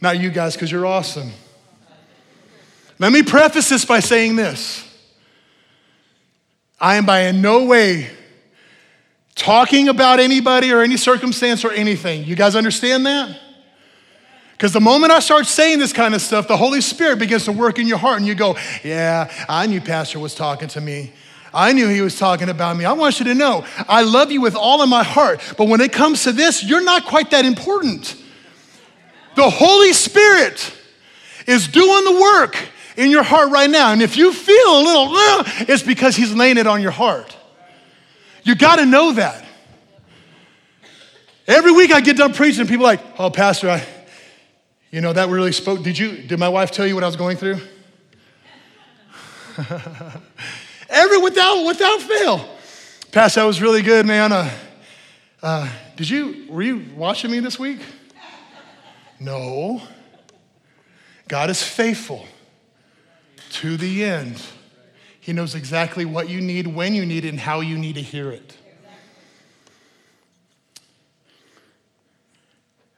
Not 0.00 0.18
you 0.18 0.30
guys, 0.30 0.54
because 0.54 0.72
you're 0.72 0.86
awesome. 0.86 1.30
Let 2.98 3.12
me 3.12 3.22
preface 3.22 3.68
this 3.68 3.84
by 3.84 4.00
saying 4.00 4.34
this 4.34 4.84
I 6.80 6.96
am 6.96 7.06
by 7.06 7.20
in 7.26 7.40
no 7.40 7.66
way 7.66 8.10
talking 9.40 9.88
about 9.88 10.20
anybody 10.20 10.70
or 10.70 10.82
any 10.82 10.98
circumstance 10.98 11.64
or 11.64 11.72
anything. 11.72 12.24
You 12.24 12.36
guys 12.36 12.54
understand 12.54 13.06
that? 13.06 13.40
Because 14.52 14.74
the 14.74 14.80
moment 14.80 15.10
I 15.10 15.20
start 15.20 15.46
saying 15.46 15.78
this 15.78 15.94
kind 15.94 16.14
of 16.14 16.20
stuff, 16.20 16.46
the 16.46 16.56
Holy 16.58 16.82
Spirit 16.82 17.18
begins 17.18 17.46
to 17.46 17.52
work 17.52 17.78
in 17.78 17.86
your 17.86 17.96
heart 17.96 18.18
and 18.18 18.26
you 18.26 18.34
go, 18.34 18.58
Yeah, 18.84 19.32
I 19.48 19.66
knew 19.66 19.80
Pastor 19.80 20.18
was 20.18 20.34
talking 20.34 20.68
to 20.68 20.80
me. 20.80 21.12
I 21.54 21.72
knew 21.72 21.88
he 21.88 22.02
was 22.02 22.18
talking 22.18 22.50
about 22.50 22.76
me. 22.76 22.84
I 22.84 22.92
want 22.92 23.18
you 23.18 23.24
to 23.26 23.34
know 23.34 23.64
I 23.88 24.02
love 24.02 24.30
you 24.30 24.42
with 24.42 24.54
all 24.54 24.82
of 24.82 24.88
my 24.90 25.02
heart. 25.02 25.40
But 25.56 25.68
when 25.68 25.80
it 25.80 25.92
comes 25.92 26.24
to 26.24 26.32
this, 26.32 26.62
you're 26.62 26.84
not 26.84 27.06
quite 27.06 27.30
that 27.30 27.46
important. 27.46 28.22
The 29.36 29.48
Holy 29.48 29.94
Spirit 29.94 30.74
is 31.46 31.66
doing 31.66 32.04
the 32.04 32.20
work 32.20 32.56
in 32.98 33.10
your 33.10 33.22
heart 33.22 33.50
right 33.50 33.70
now. 33.70 33.92
And 33.92 34.02
if 34.02 34.18
you 34.18 34.32
feel 34.32 34.78
a 34.78 34.80
little, 34.82 35.14
it's 35.60 35.82
because 35.82 36.14
He's 36.14 36.34
laying 36.34 36.58
it 36.58 36.66
on 36.66 36.82
your 36.82 36.90
heart. 36.90 37.36
You 38.42 38.54
got 38.54 38.76
to 38.76 38.86
know 38.86 39.12
that. 39.12 39.44
Every 41.46 41.72
week 41.72 41.92
I 41.92 42.00
get 42.00 42.16
done 42.16 42.32
preaching, 42.32 42.66
people 42.66 42.84
like, 42.84 43.00
oh, 43.18 43.30
Pastor, 43.30 43.70
I, 43.70 43.84
you 44.90 45.00
know, 45.00 45.12
that 45.12 45.28
really 45.28 45.52
spoke. 45.52 45.82
Did 45.82 45.98
you, 45.98 46.16
did 46.22 46.38
my 46.38 46.48
wife 46.48 46.70
tell 46.70 46.86
you 46.86 46.94
what 46.94 47.02
I 47.02 47.08
was 47.08 47.16
going 47.16 47.36
through? 47.36 47.58
Every, 50.88 51.18
without, 51.18 51.66
without 51.66 52.00
fail. 52.00 52.48
Pastor, 53.12 53.40
that 53.40 53.46
was 53.46 53.60
really 53.60 53.82
good, 53.82 54.06
man. 54.06 54.32
Uh, 54.32 54.50
uh, 55.42 55.68
did 55.96 56.08
you, 56.08 56.46
were 56.48 56.62
you 56.62 56.84
watching 56.96 57.30
me 57.30 57.40
this 57.40 57.58
week? 57.58 57.80
No. 59.18 59.82
God 61.28 61.50
is 61.50 61.62
faithful 61.62 62.26
to 63.50 63.76
the 63.76 64.04
end. 64.04 64.40
He 65.30 65.34
knows 65.34 65.54
exactly 65.54 66.04
what 66.04 66.28
you 66.28 66.40
need, 66.40 66.66
when 66.66 66.92
you 66.92 67.06
need 67.06 67.24
it, 67.24 67.28
and 67.28 67.38
how 67.38 67.60
you 67.60 67.78
need 67.78 67.94
to 67.94 68.02
hear 68.02 68.32
it. 68.32 68.56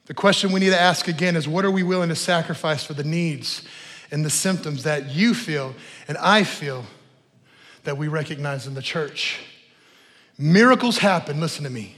The 0.06 0.14
question 0.14 0.50
we 0.50 0.58
need 0.58 0.70
to 0.70 0.80
ask 0.80 1.08
again 1.08 1.36
is 1.36 1.46
what 1.46 1.66
are 1.66 1.70
we 1.70 1.82
willing 1.82 2.08
to 2.08 2.16
sacrifice 2.16 2.84
for 2.84 2.94
the 2.94 3.04
needs 3.04 3.68
and 4.10 4.24
the 4.24 4.30
symptoms 4.30 4.84
that 4.84 5.10
you 5.10 5.34
feel 5.34 5.74
and 6.08 6.16
I 6.16 6.44
feel 6.44 6.86
that 7.84 7.98
we 7.98 8.08
recognize 8.08 8.66
in 8.66 8.72
the 8.72 8.80
church? 8.80 9.40
Miracles 10.38 10.96
happen, 10.96 11.38
listen 11.38 11.64
to 11.64 11.70
me. 11.70 11.96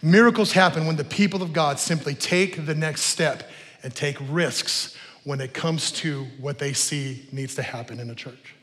Miracles 0.00 0.52
happen 0.52 0.86
when 0.86 0.94
the 0.94 1.02
people 1.02 1.42
of 1.42 1.52
God 1.52 1.80
simply 1.80 2.14
take 2.14 2.66
the 2.66 2.74
next 2.76 3.00
step 3.00 3.50
and 3.82 3.92
take 3.92 4.16
risks 4.30 4.96
when 5.24 5.40
it 5.40 5.52
comes 5.52 5.90
to 5.90 6.26
what 6.38 6.60
they 6.60 6.72
see 6.72 7.28
needs 7.32 7.56
to 7.56 7.62
happen 7.62 7.98
in 7.98 8.08
a 8.10 8.14
church. 8.14 8.54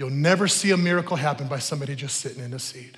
You'll 0.00 0.08
never 0.08 0.48
see 0.48 0.70
a 0.70 0.78
miracle 0.78 1.18
happen 1.18 1.46
by 1.46 1.58
somebody 1.58 1.94
just 1.94 2.22
sitting 2.22 2.42
in 2.42 2.54
a 2.54 2.58
seat. 2.58 2.94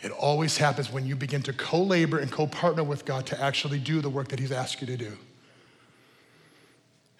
It 0.00 0.10
always 0.10 0.56
happens 0.56 0.90
when 0.90 1.06
you 1.06 1.14
begin 1.14 1.42
to 1.42 1.52
co 1.52 1.80
labor 1.80 2.18
and 2.18 2.28
co 2.28 2.48
partner 2.48 2.82
with 2.82 3.04
God 3.04 3.24
to 3.26 3.40
actually 3.40 3.78
do 3.78 4.00
the 4.00 4.10
work 4.10 4.26
that 4.28 4.40
He's 4.40 4.50
asked 4.50 4.80
you 4.80 4.88
to 4.88 4.96
do. 4.96 5.12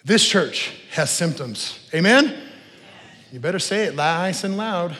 This 0.04 0.26
church 0.26 0.72
has 0.90 1.10
symptoms. 1.10 1.78
Amen? 1.94 2.36
You 3.30 3.38
better 3.38 3.60
say 3.60 3.84
it 3.84 3.94
nice 3.94 4.42
and 4.42 4.56
loud. 4.56 4.96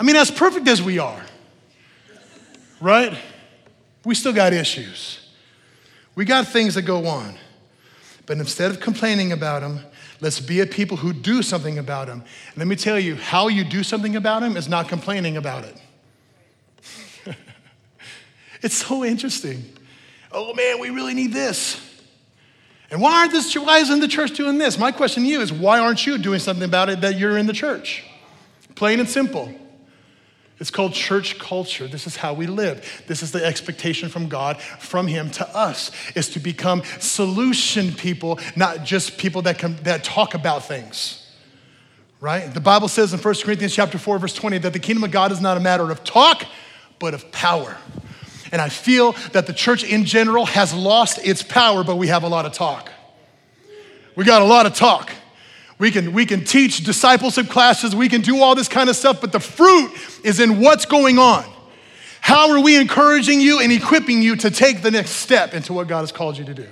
I 0.00 0.02
mean, 0.02 0.16
as 0.16 0.30
perfect 0.30 0.66
as 0.66 0.80
we 0.80 0.98
are, 0.98 1.22
right? 2.80 3.14
We 4.06 4.14
still 4.14 4.32
got 4.32 4.54
issues. 4.54 5.20
We 6.14 6.24
got 6.24 6.46
things 6.46 6.76
that 6.76 6.82
go 6.82 7.06
on. 7.06 7.36
But 8.24 8.38
instead 8.38 8.70
of 8.70 8.80
complaining 8.80 9.32
about 9.32 9.60
them, 9.60 9.80
let's 10.20 10.40
be 10.40 10.60
a 10.60 10.66
people 10.66 10.96
who 10.96 11.12
do 11.12 11.42
something 11.42 11.78
about 11.78 12.06
them. 12.06 12.20
And 12.20 12.58
let 12.58 12.66
me 12.66 12.76
tell 12.76 12.98
you, 12.98 13.16
how 13.16 13.48
you 13.48 13.64
do 13.64 13.82
something 13.82 14.16
about 14.16 14.40
them 14.40 14.56
is 14.56 14.68
not 14.68 14.88
complaining 14.88 15.36
about 15.36 15.64
it. 15.64 15.76
it's 18.62 18.76
so 18.76 19.04
interesting. 19.04 19.64
Oh 20.32 20.54
man, 20.54 20.80
we 20.80 20.90
really 20.90 21.14
need 21.14 21.32
this. 21.32 21.80
And 22.90 23.00
why 23.00 23.20
aren't 23.20 23.32
this 23.32 23.54
why 23.56 23.78
isn't 23.78 24.00
the 24.00 24.08
church 24.08 24.32
doing 24.32 24.58
this? 24.58 24.78
My 24.78 24.92
question 24.92 25.24
to 25.24 25.28
you 25.28 25.40
is 25.40 25.52
why 25.52 25.78
aren't 25.78 26.06
you 26.06 26.18
doing 26.18 26.38
something 26.38 26.64
about 26.64 26.88
it 26.88 27.00
that 27.00 27.18
you're 27.18 27.36
in 27.36 27.46
the 27.46 27.52
church? 27.52 28.04
Plain 28.74 29.00
and 29.00 29.08
simple. 29.08 29.52
It's 30.58 30.70
called 30.70 30.94
church 30.94 31.38
culture. 31.38 31.86
This 31.86 32.06
is 32.06 32.16
how 32.16 32.32
we 32.32 32.46
live. 32.46 33.04
This 33.06 33.22
is 33.22 33.30
the 33.30 33.44
expectation 33.44 34.08
from 34.08 34.28
God, 34.28 34.60
from 34.60 35.06
Him 35.06 35.30
to 35.32 35.56
us, 35.56 35.90
is 36.14 36.30
to 36.30 36.40
become 36.40 36.82
solution 36.98 37.92
people, 37.92 38.38
not 38.56 38.82
just 38.82 39.18
people 39.18 39.42
that, 39.42 39.58
can, 39.58 39.76
that 39.82 40.02
talk 40.02 40.34
about 40.34 40.64
things. 40.64 41.22
Right? 42.20 42.52
The 42.52 42.60
Bible 42.60 42.88
says 42.88 43.12
in 43.12 43.20
1 43.20 43.34
Corinthians 43.42 43.74
chapter 43.74 43.98
4, 43.98 44.18
verse 44.18 44.32
20, 44.32 44.58
that 44.58 44.72
the 44.72 44.78
kingdom 44.78 45.04
of 45.04 45.10
God 45.10 45.30
is 45.30 45.42
not 45.42 45.58
a 45.58 45.60
matter 45.60 45.90
of 45.90 46.02
talk, 46.04 46.44
but 46.98 47.12
of 47.12 47.30
power. 47.30 47.76
And 48.50 48.62
I 48.62 48.70
feel 48.70 49.12
that 49.32 49.46
the 49.46 49.52
church 49.52 49.84
in 49.84 50.06
general 50.06 50.46
has 50.46 50.72
lost 50.72 51.18
its 51.22 51.42
power, 51.42 51.84
but 51.84 51.96
we 51.96 52.08
have 52.08 52.22
a 52.22 52.28
lot 52.28 52.46
of 52.46 52.52
talk. 52.52 52.90
We 54.14 54.24
got 54.24 54.40
a 54.40 54.46
lot 54.46 54.64
of 54.64 54.72
talk. 54.72 55.12
We 55.78 55.90
can, 55.90 56.12
we 56.12 56.24
can 56.24 56.44
teach 56.44 56.84
discipleship 56.84 57.48
classes, 57.48 57.94
we 57.94 58.08
can 58.08 58.22
do 58.22 58.42
all 58.42 58.54
this 58.54 58.68
kind 58.68 58.88
of 58.88 58.96
stuff, 58.96 59.20
but 59.20 59.32
the 59.32 59.40
fruit 59.40 59.92
is 60.24 60.40
in 60.40 60.60
what's 60.60 60.86
going 60.86 61.18
on. 61.18 61.44
How 62.20 62.50
are 62.50 62.60
we 62.60 62.76
encouraging 62.76 63.40
you 63.40 63.60
and 63.60 63.70
equipping 63.70 64.22
you 64.22 64.36
to 64.36 64.50
take 64.50 64.82
the 64.82 64.90
next 64.90 65.10
step 65.10 65.54
into 65.54 65.72
what 65.72 65.86
God 65.86 66.00
has 66.00 66.12
called 66.12 66.38
you 66.38 66.44
to 66.44 66.54
do? 66.54 66.66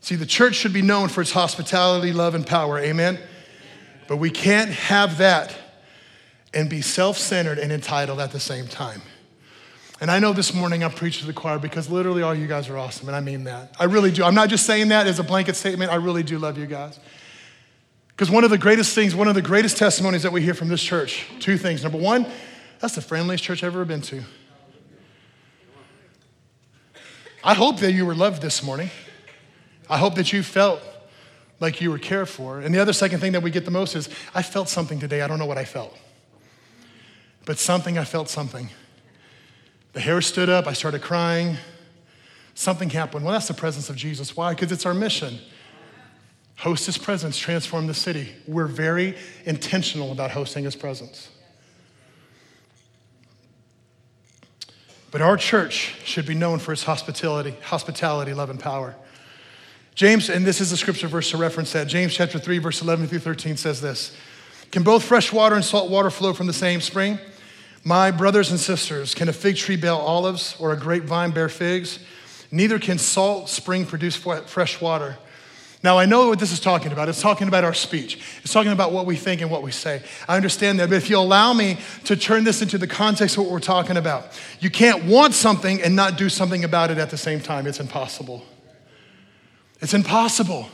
See, 0.00 0.14
the 0.14 0.26
church 0.26 0.54
should 0.54 0.72
be 0.72 0.82
known 0.82 1.08
for 1.08 1.20
its 1.20 1.32
hospitality, 1.32 2.12
love, 2.12 2.34
and 2.34 2.46
power. 2.46 2.78
Amen? 2.78 3.18
But 4.06 4.16
we 4.16 4.30
can't 4.30 4.70
have 4.70 5.18
that 5.18 5.54
and 6.52 6.68
be 6.68 6.82
self 6.82 7.16
centered 7.18 7.58
and 7.58 7.72
entitled 7.72 8.20
at 8.20 8.32
the 8.32 8.40
same 8.40 8.66
time. 8.66 9.02
And 10.00 10.10
I 10.10 10.18
know 10.18 10.32
this 10.32 10.54
morning 10.54 10.82
I'm 10.82 10.92
preaching 10.92 11.20
to 11.20 11.26
the 11.26 11.34
choir 11.34 11.58
because 11.58 11.90
literally 11.90 12.22
all 12.22 12.34
you 12.34 12.46
guys 12.46 12.70
are 12.70 12.78
awesome, 12.78 13.08
and 13.08 13.14
I 13.14 13.20
mean 13.20 13.44
that. 13.44 13.74
I 13.78 13.84
really 13.84 14.10
do. 14.10 14.24
I'm 14.24 14.34
not 14.34 14.48
just 14.48 14.64
saying 14.64 14.88
that 14.88 15.06
as 15.06 15.18
a 15.18 15.22
blanket 15.22 15.56
statement, 15.56 15.92
I 15.92 15.96
really 15.96 16.22
do 16.22 16.38
love 16.38 16.56
you 16.56 16.66
guys. 16.66 16.98
Because 18.08 18.30
one 18.30 18.42
of 18.42 18.50
the 18.50 18.58
greatest 18.58 18.94
things, 18.94 19.14
one 19.14 19.28
of 19.28 19.34
the 19.34 19.42
greatest 19.42 19.76
testimonies 19.76 20.22
that 20.22 20.32
we 20.32 20.40
hear 20.40 20.54
from 20.54 20.68
this 20.68 20.82
church, 20.82 21.26
two 21.38 21.58
things. 21.58 21.82
Number 21.82 21.98
one, 21.98 22.26
that's 22.78 22.94
the 22.94 23.02
friendliest 23.02 23.44
church 23.44 23.62
I've 23.62 23.74
ever 23.74 23.84
been 23.84 24.00
to. 24.02 24.22
I 27.44 27.54
hope 27.54 27.78
that 27.80 27.92
you 27.92 28.06
were 28.06 28.14
loved 28.14 28.40
this 28.40 28.62
morning. 28.62 28.90
I 29.88 29.98
hope 29.98 30.14
that 30.14 30.32
you 30.32 30.42
felt 30.42 30.80
like 31.60 31.80
you 31.82 31.90
were 31.90 31.98
cared 31.98 32.28
for. 32.28 32.60
And 32.60 32.74
the 32.74 32.78
other 32.78 32.92
second 32.94 33.20
thing 33.20 33.32
that 33.32 33.42
we 33.42 33.50
get 33.50 33.66
the 33.66 33.70
most 33.70 33.94
is 33.94 34.08
I 34.34 34.42
felt 34.42 34.70
something 34.70 34.98
today. 34.98 35.20
I 35.20 35.26
don't 35.26 35.38
know 35.38 35.46
what 35.46 35.58
I 35.58 35.64
felt. 35.64 35.96
But 37.44 37.58
something, 37.58 37.98
I 37.98 38.04
felt 38.04 38.30
something. 38.30 38.70
The 39.92 40.00
hair 40.00 40.20
stood 40.20 40.48
up. 40.48 40.66
I 40.66 40.72
started 40.72 41.02
crying. 41.02 41.56
Something 42.54 42.90
happened. 42.90 43.24
Well, 43.24 43.32
that's 43.32 43.48
the 43.48 43.54
presence 43.54 43.88
of 43.90 43.96
Jesus. 43.96 44.36
Why? 44.36 44.54
Because 44.54 44.70
it's 44.70 44.86
our 44.86 44.94
mission. 44.94 45.38
Host 46.56 46.86
his 46.86 46.98
presence, 46.98 47.38
transform 47.38 47.86
the 47.86 47.94
city. 47.94 48.28
We're 48.46 48.66
very 48.66 49.16
intentional 49.46 50.12
about 50.12 50.30
hosting 50.30 50.64
his 50.64 50.76
presence. 50.76 51.30
But 55.10 55.22
our 55.22 55.36
church 55.36 55.94
should 56.04 56.26
be 56.26 56.34
known 56.34 56.58
for 56.58 56.72
its 56.72 56.84
hospitality, 56.84 57.54
hospitality, 57.62 58.34
love, 58.34 58.50
and 58.50 58.60
power. 58.60 58.94
James, 59.94 60.30
and 60.30 60.46
this 60.46 60.60
is 60.60 60.70
a 60.70 60.76
scripture 60.76 61.08
verse 61.08 61.30
to 61.30 61.36
reference 61.36 61.72
that. 61.72 61.88
James 61.88 62.14
chapter 62.14 62.38
3, 62.38 62.58
verse 62.58 62.80
11 62.80 63.08
through 63.08 63.18
13 63.18 63.56
says 63.56 63.80
this 63.80 64.14
Can 64.70 64.82
both 64.82 65.02
fresh 65.02 65.32
water 65.32 65.56
and 65.56 65.64
salt 65.64 65.90
water 65.90 66.10
flow 66.10 66.32
from 66.32 66.46
the 66.46 66.52
same 66.52 66.80
spring? 66.80 67.18
My 67.82 68.10
brothers 68.10 68.50
and 68.50 68.60
sisters, 68.60 69.14
can 69.14 69.28
a 69.28 69.32
fig 69.32 69.56
tree 69.56 69.76
bear 69.76 69.92
olives 69.92 70.54
or 70.58 70.72
a 70.72 70.76
grapevine 70.76 71.30
bear 71.30 71.48
figs? 71.48 71.98
Neither 72.50 72.78
can 72.78 72.98
salt 72.98 73.48
spring 73.48 73.86
produce 73.86 74.16
fresh 74.16 74.80
water. 74.80 75.16
Now, 75.82 75.96
I 75.96 76.04
know 76.04 76.28
what 76.28 76.38
this 76.38 76.52
is 76.52 76.60
talking 76.60 76.92
about. 76.92 77.08
It's 77.08 77.22
talking 77.22 77.48
about 77.48 77.64
our 77.64 77.72
speech. 77.72 78.22
It's 78.42 78.52
talking 78.52 78.72
about 78.72 78.92
what 78.92 79.06
we 79.06 79.16
think 79.16 79.40
and 79.40 79.50
what 79.50 79.62
we 79.62 79.70
say. 79.70 80.02
I 80.28 80.36
understand 80.36 80.78
that, 80.78 80.90
but 80.90 80.96
if 80.96 81.08
you 81.08 81.16
allow 81.16 81.54
me 81.54 81.78
to 82.04 82.16
turn 82.16 82.44
this 82.44 82.60
into 82.60 82.76
the 82.76 82.86
context 82.86 83.38
of 83.38 83.44
what 83.44 83.52
we're 83.52 83.60
talking 83.60 83.96
about, 83.96 84.38
you 84.60 84.68
can't 84.68 85.04
want 85.04 85.32
something 85.32 85.80
and 85.80 85.96
not 85.96 86.18
do 86.18 86.28
something 86.28 86.64
about 86.64 86.90
it 86.90 86.98
at 86.98 87.08
the 87.08 87.16
same 87.16 87.40
time. 87.40 87.66
It's 87.66 87.80
impossible. 87.80 88.44
It's 89.80 89.94
impossible 89.94 90.68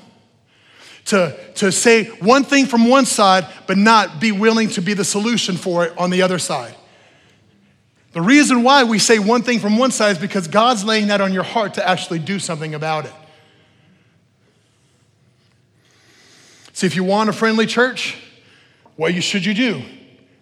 to, 1.05 1.38
to 1.55 1.71
say 1.71 2.07
one 2.19 2.42
thing 2.42 2.66
from 2.66 2.88
one 2.88 3.07
side, 3.07 3.47
but 3.69 3.79
not 3.79 4.21
be 4.21 4.33
willing 4.33 4.71
to 4.71 4.83
be 4.83 4.92
the 4.92 5.05
solution 5.05 5.57
for 5.57 5.85
it 5.85 5.97
on 5.97 6.11
the 6.11 6.23
other 6.23 6.40
side. 6.40 6.75
The 8.17 8.23
reason 8.23 8.63
why 8.63 8.85
we 8.85 8.99
say 8.99 9.19
one 9.19 9.43
thing 9.43 9.59
from 9.59 9.77
one 9.77 9.91
side 9.91 10.13
is 10.13 10.19
because 10.19 10.49
God's 10.49 10.83
laying 10.83 11.09
that 11.09 11.21
on 11.21 11.35
your 11.35 11.43
heart 11.43 11.75
to 11.75 11.87
actually 11.87 12.19
do 12.19 12.39
something 12.39 12.75
about 12.75 13.05
it. 13.05 13.13
See, 16.73 16.87
if 16.87 16.97
you 16.97 17.05
want 17.05 17.29
a 17.29 17.35
friendly 17.35 17.67
church, 17.67 18.17
what 18.97 19.13
you, 19.13 19.21
should 19.21 19.45
you 19.45 19.53
do? 19.53 19.83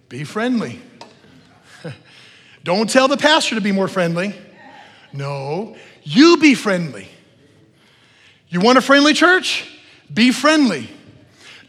Be 0.09 0.23
friendly. 0.23 0.81
Don't 2.63 2.89
tell 2.89 3.09
the 3.09 3.17
pastor 3.17 3.57
to 3.57 3.61
be 3.61 3.73
more 3.73 3.89
friendly. 3.89 4.37
No, 5.13 5.75
you 6.05 6.37
be 6.37 6.55
friendly. 6.55 7.09
You 8.51 8.61
want 8.61 8.79
a 8.79 8.83
friendly 8.83 9.15
church? 9.15 9.69
Be 10.13 10.31
friendly. 10.31 10.89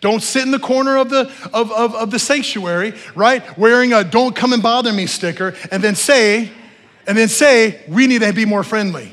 Don't 0.05 0.21
sit 0.21 0.43
in 0.43 0.51
the 0.51 0.59
corner 0.59 0.97
of 0.97 1.09
the, 1.09 1.21
of, 1.51 1.71
of, 1.71 1.95
of 1.95 2.11
the 2.11 2.19
sanctuary, 2.19 2.93
right? 3.15 3.57
Wearing 3.57 3.91
a 3.91 4.03
don't 4.03 4.35
come 4.35 4.53
and 4.53 4.61
bother 4.61 4.93
me 4.93 5.07
sticker 5.07 5.55
and 5.71 5.83
then 5.83 5.95
say, 5.95 6.51
and 7.07 7.17
then 7.17 7.27
say, 7.27 7.83
we 7.87 8.05
need 8.05 8.21
to 8.21 8.31
be 8.31 8.45
more 8.45 8.63
friendly. 8.63 9.11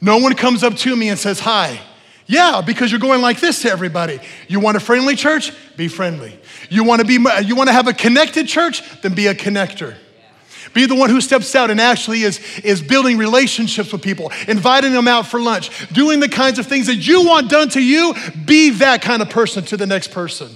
No 0.00 0.18
one 0.18 0.34
comes 0.34 0.64
up 0.64 0.74
to 0.78 0.96
me 0.96 1.10
and 1.10 1.16
says, 1.16 1.38
hi. 1.38 1.80
Yeah, 2.26 2.60
because 2.60 2.90
you're 2.90 2.98
going 2.98 3.22
like 3.22 3.38
this 3.38 3.62
to 3.62 3.70
everybody. 3.70 4.18
You 4.48 4.58
want 4.58 4.76
a 4.76 4.80
friendly 4.80 5.14
church? 5.14 5.52
Be 5.76 5.86
friendly. 5.86 6.40
You 6.70 6.82
want 6.82 7.00
to 7.00 7.06
be 7.06 7.14
you 7.44 7.54
want 7.54 7.68
to 7.68 7.72
have 7.72 7.86
a 7.86 7.92
connected 7.92 8.48
church? 8.48 8.82
Then 9.02 9.14
be 9.14 9.28
a 9.28 9.34
connector. 9.36 9.94
Be 10.74 10.86
the 10.86 10.94
one 10.94 11.08
who 11.08 11.20
steps 11.20 11.54
out 11.54 11.70
and 11.70 11.80
actually 11.80 12.22
is, 12.22 12.40
is 12.58 12.82
building 12.82 13.16
relationships 13.16 13.92
with 13.92 14.02
people, 14.02 14.32
inviting 14.48 14.92
them 14.92 15.08
out 15.08 15.26
for 15.26 15.40
lunch, 15.40 15.88
doing 15.92 16.20
the 16.20 16.28
kinds 16.28 16.58
of 16.58 16.66
things 16.66 16.88
that 16.88 16.96
you 16.96 17.24
want 17.24 17.48
done 17.48 17.68
to 17.70 17.80
you. 17.80 18.12
Be 18.44 18.70
that 18.70 19.00
kind 19.00 19.22
of 19.22 19.30
person 19.30 19.64
to 19.66 19.76
the 19.76 19.86
next 19.86 20.10
person. 20.10 20.50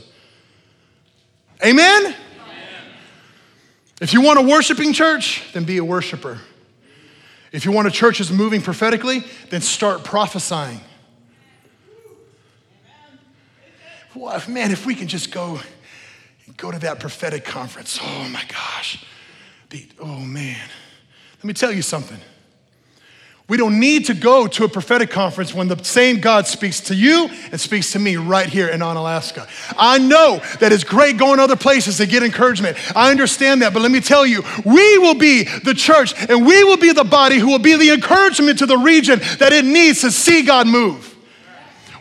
Amen? 1.64 2.04
Amen. 2.04 2.14
If 4.00 4.12
you 4.12 4.20
want 4.20 4.38
a 4.38 4.42
worshiping 4.42 4.92
church, 4.92 5.44
then 5.52 5.64
be 5.64 5.78
a 5.78 5.84
worshiper. 5.84 6.40
If 7.52 7.64
you 7.64 7.72
want 7.72 7.88
a 7.88 7.90
church 7.90 8.18
that's 8.18 8.30
moving 8.30 8.60
prophetically, 8.60 9.24
then 9.50 9.60
start 9.60 10.04
prophesying. 10.04 10.80
Well, 14.14 14.42
man, 14.48 14.72
if 14.72 14.84
we 14.84 14.94
can 14.94 15.06
just 15.06 15.30
go, 15.30 15.60
go 16.56 16.72
to 16.72 16.78
that 16.80 16.98
prophetic 16.98 17.44
conference, 17.44 17.98
oh 18.02 18.28
my 18.30 18.42
gosh. 18.48 19.04
Beat. 19.68 19.92
Oh 20.00 20.20
man. 20.20 20.68
Let 21.38 21.44
me 21.44 21.52
tell 21.52 21.72
you 21.72 21.82
something. 21.82 22.18
We 23.48 23.56
don't 23.56 23.80
need 23.80 24.04
to 24.06 24.14
go 24.14 24.46
to 24.46 24.64
a 24.64 24.68
prophetic 24.68 25.08
conference 25.08 25.54
when 25.54 25.68
the 25.68 25.82
same 25.82 26.20
God 26.20 26.46
speaks 26.46 26.80
to 26.82 26.94
you 26.94 27.30
and 27.50 27.58
speaks 27.58 27.92
to 27.92 27.98
me 27.98 28.16
right 28.16 28.46
here 28.46 28.68
in 28.68 28.80
Onalaska. 28.80 29.48
I 29.78 29.96
know 29.96 30.42
that 30.60 30.70
it's 30.70 30.84
great 30.84 31.16
going 31.16 31.40
other 31.40 31.56
places 31.56 31.96
to 31.96 32.06
get 32.06 32.22
encouragement. 32.22 32.76
I 32.94 33.10
understand 33.10 33.62
that, 33.62 33.72
but 33.72 33.80
let 33.80 33.90
me 33.90 34.00
tell 34.00 34.26
you, 34.26 34.42
we 34.66 34.98
will 34.98 35.14
be 35.14 35.44
the 35.44 35.72
church 35.72 36.12
and 36.28 36.44
we 36.44 36.62
will 36.62 36.76
be 36.76 36.92
the 36.92 37.04
body 37.04 37.38
who 37.38 37.46
will 37.46 37.58
be 37.58 37.74
the 37.74 37.90
encouragement 37.90 38.58
to 38.58 38.66
the 38.66 38.76
region 38.76 39.18
that 39.38 39.54
it 39.54 39.64
needs 39.64 40.02
to 40.02 40.10
see 40.10 40.42
God 40.42 40.66
move. 40.66 41.16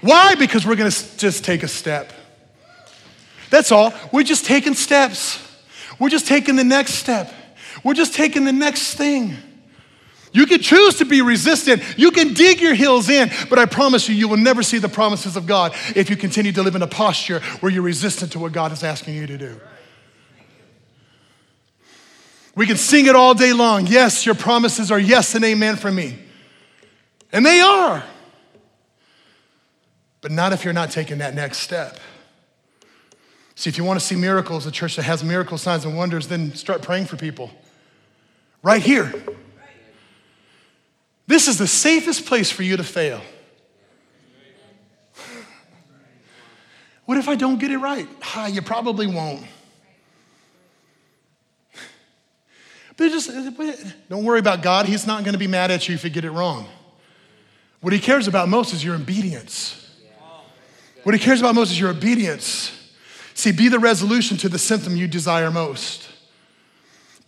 Why? 0.02 0.36
Because 0.36 0.66
we're 0.66 0.76
going 0.76 0.92
to 0.92 1.18
just 1.18 1.46
take 1.46 1.64
a 1.64 1.70
step. 1.70 2.12
That's 3.50 3.72
all. 3.72 3.94
We're 4.12 4.24
just 4.24 4.46
taking 4.46 4.74
steps. 4.74 5.42
We're 5.98 6.10
just 6.10 6.28
taking 6.28 6.58
the 6.58 6.66
next 6.66 6.96
step. 6.96 7.34
We're 7.88 7.94
just 7.94 8.14
taking 8.14 8.44
the 8.44 8.52
next 8.52 8.96
thing. 8.96 9.38
You 10.34 10.46
can 10.46 10.60
choose 10.60 10.96
to 10.96 11.06
be 11.06 11.22
resistant. 11.22 11.82
You 11.98 12.12
can 12.12 12.34
dig 12.34 12.60
your 12.60 12.74
heels 12.74 13.08
in, 13.08 13.32
but 13.50 13.60
I 13.60 13.66
promise 13.66 14.10
you, 14.10 14.16
you 14.16 14.28
will 14.28 14.36
never 14.36 14.62
see 14.62 14.78
the 14.78 14.90
promises 14.90 15.38
of 15.38 15.46
God 15.46 15.74
if 15.96 16.10
you 16.10 16.18
continue 16.18 16.52
to 16.52 16.64
live 16.64 16.76
in 16.76 16.82
a 16.82 16.88
posture 16.88 17.40
where 17.62 17.72
you're 17.72 17.82
resistant 17.84 18.34
to 18.34 18.40
what 18.40 18.52
God 18.52 18.74
is 18.74 18.84
asking 18.84 19.16
you 19.16 19.26
to 19.28 19.38
do. 19.38 19.62
We 22.56 22.66
can 22.66 22.76
sing 22.76 23.06
it 23.06 23.16
all 23.16 23.34
day 23.34 23.54
long. 23.54 23.88
Yes, 23.88 24.26
your 24.26 24.36
promises 24.36 24.92
are 24.92 25.00
yes 25.00 25.34
and 25.34 25.46
amen 25.46 25.78
for 25.78 25.90
me. 25.90 26.20
And 27.32 27.46
they 27.46 27.62
are. 27.62 28.04
But 30.20 30.32
not 30.32 30.52
if 30.52 30.66
you're 30.66 30.74
not 30.74 30.92
taking 30.92 31.20
that 31.20 31.34
next 31.34 31.60
step. 31.60 32.02
See, 33.56 33.70
if 33.70 33.78
you 33.78 33.86
want 33.86 33.98
to 33.98 34.06
see 34.06 34.18
miracles, 34.18 34.66
a 34.66 34.72
church 34.72 34.98
that 34.98 35.04
has 35.04 35.24
miracle 35.24 35.58
signs 35.58 35.86
and 35.86 35.96
wonders, 35.96 36.28
then 36.28 36.54
start 36.54 36.82
praying 36.82 37.06
for 37.06 37.16
people. 37.16 37.50
Right 38.68 38.82
here. 38.82 39.14
This 41.26 41.48
is 41.48 41.58
the 41.58 41.68
safest 41.68 42.26
place 42.26 42.52
for 42.52 42.64
you 42.64 42.76
to 42.76 42.84
fail. 42.84 43.22
What 47.06 47.18
if 47.18 47.30
I 47.30 47.36
don't 47.36 47.60
get 47.60 47.72
it 47.72 47.78
right? 47.78 48.10
Ah, 48.22 48.48
you 48.48 48.62
probably 48.62 49.08
won't. 49.08 49.46
But 52.98 53.10
just 53.10 53.32
don't 54.10 54.26
worry 54.26 54.40
about 54.40 54.62
God. 54.62 54.86
He's 54.86 55.08
not 55.08 55.24
going 55.24 55.32
to 55.32 55.40
be 55.40 55.48
mad 55.48 55.72
at 55.72 55.88
you 55.88 55.96
if 55.96 56.04
you 56.04 56.10
get 56.10 56.26
it 56.26 56.32
wrong. 56.32 56.68
What 57.80 57.94
he 57.94 58.00
cares 58.00 58.28
about 58.28 58.50
most 58.50 58.74
is 58.74 58.84
your 58.84 58.96
obedience. 58.96 59.90
What 61.04 61.16
he 61.16 61.22
cares 61.22 61.40
about 61.40 61.56
most 61.56 61.72
is 61.72 61.80
your 61.80 61.92
obedience. 61.92 62.74
See, 63.34 63.54
be 63.54 63.70
the 63.70 63.80
resolution 63.80 64.36
to 64.40 64.50
the 64.50 64.60
symptom 64.60 64.98
you 64.98 65.08
desire 65.08 65.52
most. 65.52 66.07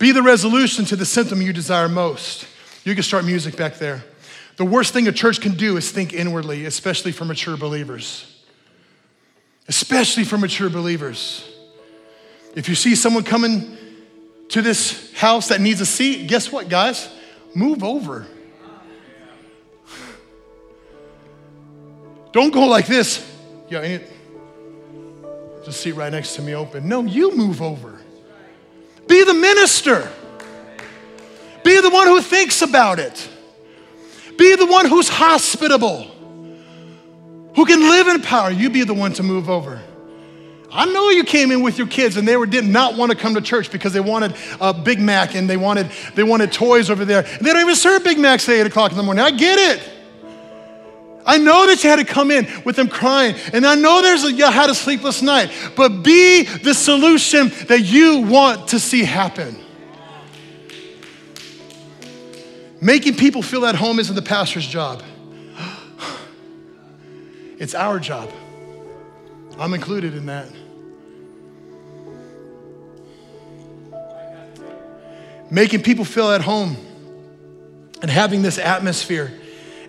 Be 0.00 0.12
the 0.12 0.22
resolution 0.22 0.86
to 0.86 0.96
the 0.96 1.04
symptom 1.04 1.42
you 1.42 1.52
desire 1.52 1.86
most. 1.86 2.46
You 2.84 2.94
can 2.94 3.04
start 3.04 3.26
music 3.26 3.54
back 3.54 3.74
there. 3.74 4.02
The 4.56 4.64
worst 4.64 4.94
thing 4.94 5.06
a 5.06 5.12
church 5.12 5.42
can 5.42 5.52
do 5.52 5.76
is 5.76 5.92
think 5.92 6.14
inwardly, 6.14 6.64
especially 6.64 7.12
for 7.12 7.26
mature 7.26 7.58
believers. 7.58 8.26
Especially 9.68 10.24
for 10.24 10.38
mature 10.38 10.70
believers. 10.70 11.46
If 12.56 12.66
you 12.66 12.74
see 12.74 12.94
someone 12.94 13.24
coming 13.24 13.76
to 14.48 14.62
this 14.62 15.12
house 15.12 15.48
that 15.48 15.60
needs 15.60 15.82
a 15.82 15.86
seat, 15.86 16.26
guess 16.26 16.50
what, 16.50 16.70
guys? 16.70 17.10
Move 17.54 17.84
over. 17.84 18.26
Don't 22.32 22.54
go 22.54 22.66
like 22.66 22.86
this. 22.86 23.22
Yeah, 23.68 23.98
just 25.62 25.82
seat 25.82 25.92
right 25.92 26.10
next 26.10 26.36
to 26.36 26.42
me 26.42 26.54
open. 26.54 26.88
No, 26.88 27.02
you 27.02 27.36
move 27.36 27.60
over. 27.60 28.00
Be 29.10 29.24
the 29.24 29.34
minister. 29.34 30.08
Be 31.64 31.80
the 31.80 31.90
one 31.90 32.06
who 32.06 32.22
thinks 32.22 32.62
about 32.62 33.00
it. 33.00 33.28
Be 34.38 34.54
the 34.54 34.66
one 34.66 34.86
who's 34.86 35.08
hospitable, 35.08 36.04
who 37.56 37.66
can 37.66 37.80
live 37.80 38.06
in 38.06 38.22
power. 38.22 38.52
You 38.52 38.70
be 38.70 38.84
the 38.84 38.94
one 38.94 39.12
to 39.14 39.24
move 39.24 39.50
over. 39.50 39.82
I 40.70 40.86
know 40.86 41.10
you 41.10 41.24
came 41.24 41.50
in 41.50 41.60
with 41.60 41.76
your 41.76 41.88
kids 41.88 42.16
and 42.16 42.26
they 42.26 42.36
were, 42.36 42.46
did 42.46 42.64
not 42.64 42.96
want 42.96 43.10
to 43.10 43.18
come 43.18 43.34
to 43.34 43.40
church 43.40 43.72
because 43.72 43.92
they 43.92 43.98
wanted 43.98 44.36
a 44.60 44.72
Big 44.72 45.00
Mac 45.00 45.34
and 45.34 45.50
they 45.50 45.56
wanted, 45.56 45.90
they 46.14 46.22
wanted 46.22 46.52
toys 46.52 46.88
over 46.88 47.04
there. 47.04 47.24
And 47.24 47.44
they 47.44 47.52
don't 47.52 47.62
even 47.62 47.74
serve 47.74 48.04
Big 48.04 48.16
Macs 48.16 48.48
at 48.48 48.54
8 48.54 48.66
o'clock 48.66 48.92
in 48.92 48.96
the 48.96 49.02
morning. 49.02 49.24
I 49.24 49.32
get 49.32 49.58
it. 49.58 49.99
I 51.30 51.38
know 51.38 51.68
that 51.68 51.84
you 51.84 51.90
had 51.90 52.00
to 52.00 52.04
come 52.04 52.32
in 52.32 52.48
with 52.64 52.74
them 52.74 52.88
crying, 52.88 53.36
and 53.52 53.64
I 53.64 53.76
know 53.76 54.02
there's 54.02 54.24
a, 54.24 54.32
you 54.32 54.50
had 54.50 54.68
a 54.68 54.74
sleepless 54.74 55.22
night, 55.22 55.52
but 55.76 56.02
be 56.02 56.42
the 56.42 56.74
solution 56.74 57.52
that 57.68 57.82
you 57.82 58.22
want 58.22 58.66
to 58.70 58.80
see 58.80 59.04
happen. 59.04 59.56
Making 62.80 63.14
people 63.14 63.42
feel 63.42 63.64
at 63.64 63.76
home 63.76 64.00
isn't 64.00 64.16
the 64.16 64.22
pastor's 64.22 64.66
job, 64.66 65.04
it's 67.60 67.76
our 67.76 68.00
job. 68.00 68.28
I'm 69.56 69.72
included 69.72 70.16
in 70.16 70.26
that. 70.26 70.48
Making 75.48 75.82
people 75.82 76.04
feel 76.04 76.32
at 76.32 76.40
home 76.40 76.76
and 78.02 78.10
having 78.10 78.42
this 78.42 78.58
atmosphere 78.58 79.39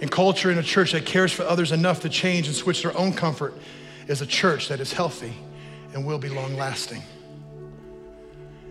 and 0.01 0.11
culture 0.11 0.51
in 0.51 0.57
a 0.57 0.63
church 0.63 0.91
that 0.91 1.05
cares 1.05 1.31
for 1.31 1.43
others 1.43 1.71
enough 1.71 2.01
to 2.01 2.09
change 2.09 2.47
and 2.47 2.55
switch 2.55 2.81
their 2.81 2.97
own 2.97 3.13
comfort 3.13 3.53
is 4.07 4.21
a 4.21 4.25
church 4.25 4.67
that 4.67 4.79
is 4.79 4.91
healthy 4.91 5.33
and 5.93 6.05
will 6.05 6.17
be 6.17 6.27
long 6.27 6.57
lasting. 6.57 7.01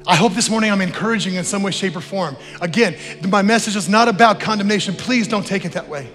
I 0.07 0.17
hope 0.17 0.33
this 0.33 0.51
morning 0.51 0.71
I'm 0.73 0.81
encouraging 0.81 1.35
in 1.35 1.45
some 1.45 1.63
way, 1.63 1.71
shape, 1.71 1.95
or 1.95 2.01
form. 2.01 2.37
Again, 2.61 2.97
my 3.29 3.43
message 3.43 3.77
is 3.77 3.89
not 3.89 4.09
about 4.09 4.41
condemnation. 4.41 4.95
Please 4.95 5.29
don't 5.29 5.47
take 5.47 5.65
it 5.65 5.73
that 5.73 5.89
way. 5.89 6.11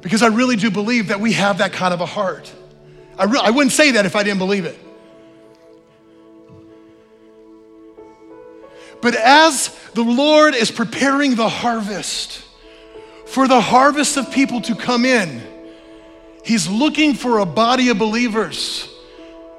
Because 0.00 0.22
I 0.22 0.28
really 0.28 0.56
do 0.56 0.70
believe 0.70 1.08
that 1.08 1.20
we 1.20 1.32
have 1.32 1.58
that 1.58 1.72
kind 1.72 1.94
of 1.94 2.00
a 2.00 2.06
heart. 2.06 2.52
I, 3.18 3.24
re- 3.24 3.40
I 3.42 3.50
wouldn't 3.50 3.72
say 3.72 3.92
that 3.92 4.06
if 4.06 4.16
I 4.16 4.22
didn't 4.22 4.38
believe 4.38 4.64
it. 4.64 4.78
But 9.02 9.14
as 9.14 9.68
the 9.94 10.02
Lord 10.02 10.54
is 10.54 10.70
preparing 10.70 11.34
the 11.34 11.48
harvest, 11.48 12.42
for 13.26 13.46
the 13.48 13.60
harvest 13.60 14.16
of 14.16 14.30
people 14.30 14.60
to 14.62 14.74
come 14.74 15.04
in, 15.04 15.42
He's 16.44 16.68
looking 16.68 17.14
for 17.14 17.40
a 17.40 17.46
body 17.46 17.88
of 17.88 17.98
believers 17.98 18.88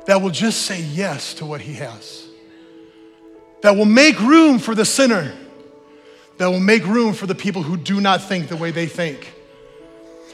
that 0.06 0.22
will 0.22 0.30
just 0.30 0.62
say 0.62 0.82
yes 0.82 1.34
to 1.36 1.46
what 1.46 1.60
He 1.62 1.74
has 1.74 2.28
that 3.62 3.76
will 3.76 3.86
make 3.86 4.20
room 4.20 4.60
for 4.60 4.76
the 4.76 4.86
sinner, 4.86 5.34
that 6.38 6.48
will 6.48 6.60
make 6.60 6.86
room 6.86 7.14
for 7.14 7.26
the 7.26 7.36
people 7.36 7.64
who 7.64 7.78
do 7.78 8.00
not 8.00 8.22
think 8.22 8.48
the 8.48 8.56
way 8.56 8.72
they 8.72 8.86
think. 8.86 9.34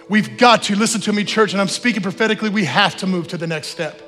We've 0.10 0.38
got 0.38 0.64
to, 0.64 0.76
listen 0.76 1.02
to 1.02 1.14
me, 1.14 1.24
church, 1.24 1.54
and 1.54 1.62
I'm 1.62 1.70
speaking 1.70 2.02
prophetically, 2.02 2.50
we 2.50 2.66
have 2.66 2.96
to 2.98 3.08
move 3.08 3.30
to 3.30 3.38
the 3.38 3.48
next 3.48 3.68
step. 3.68 4.02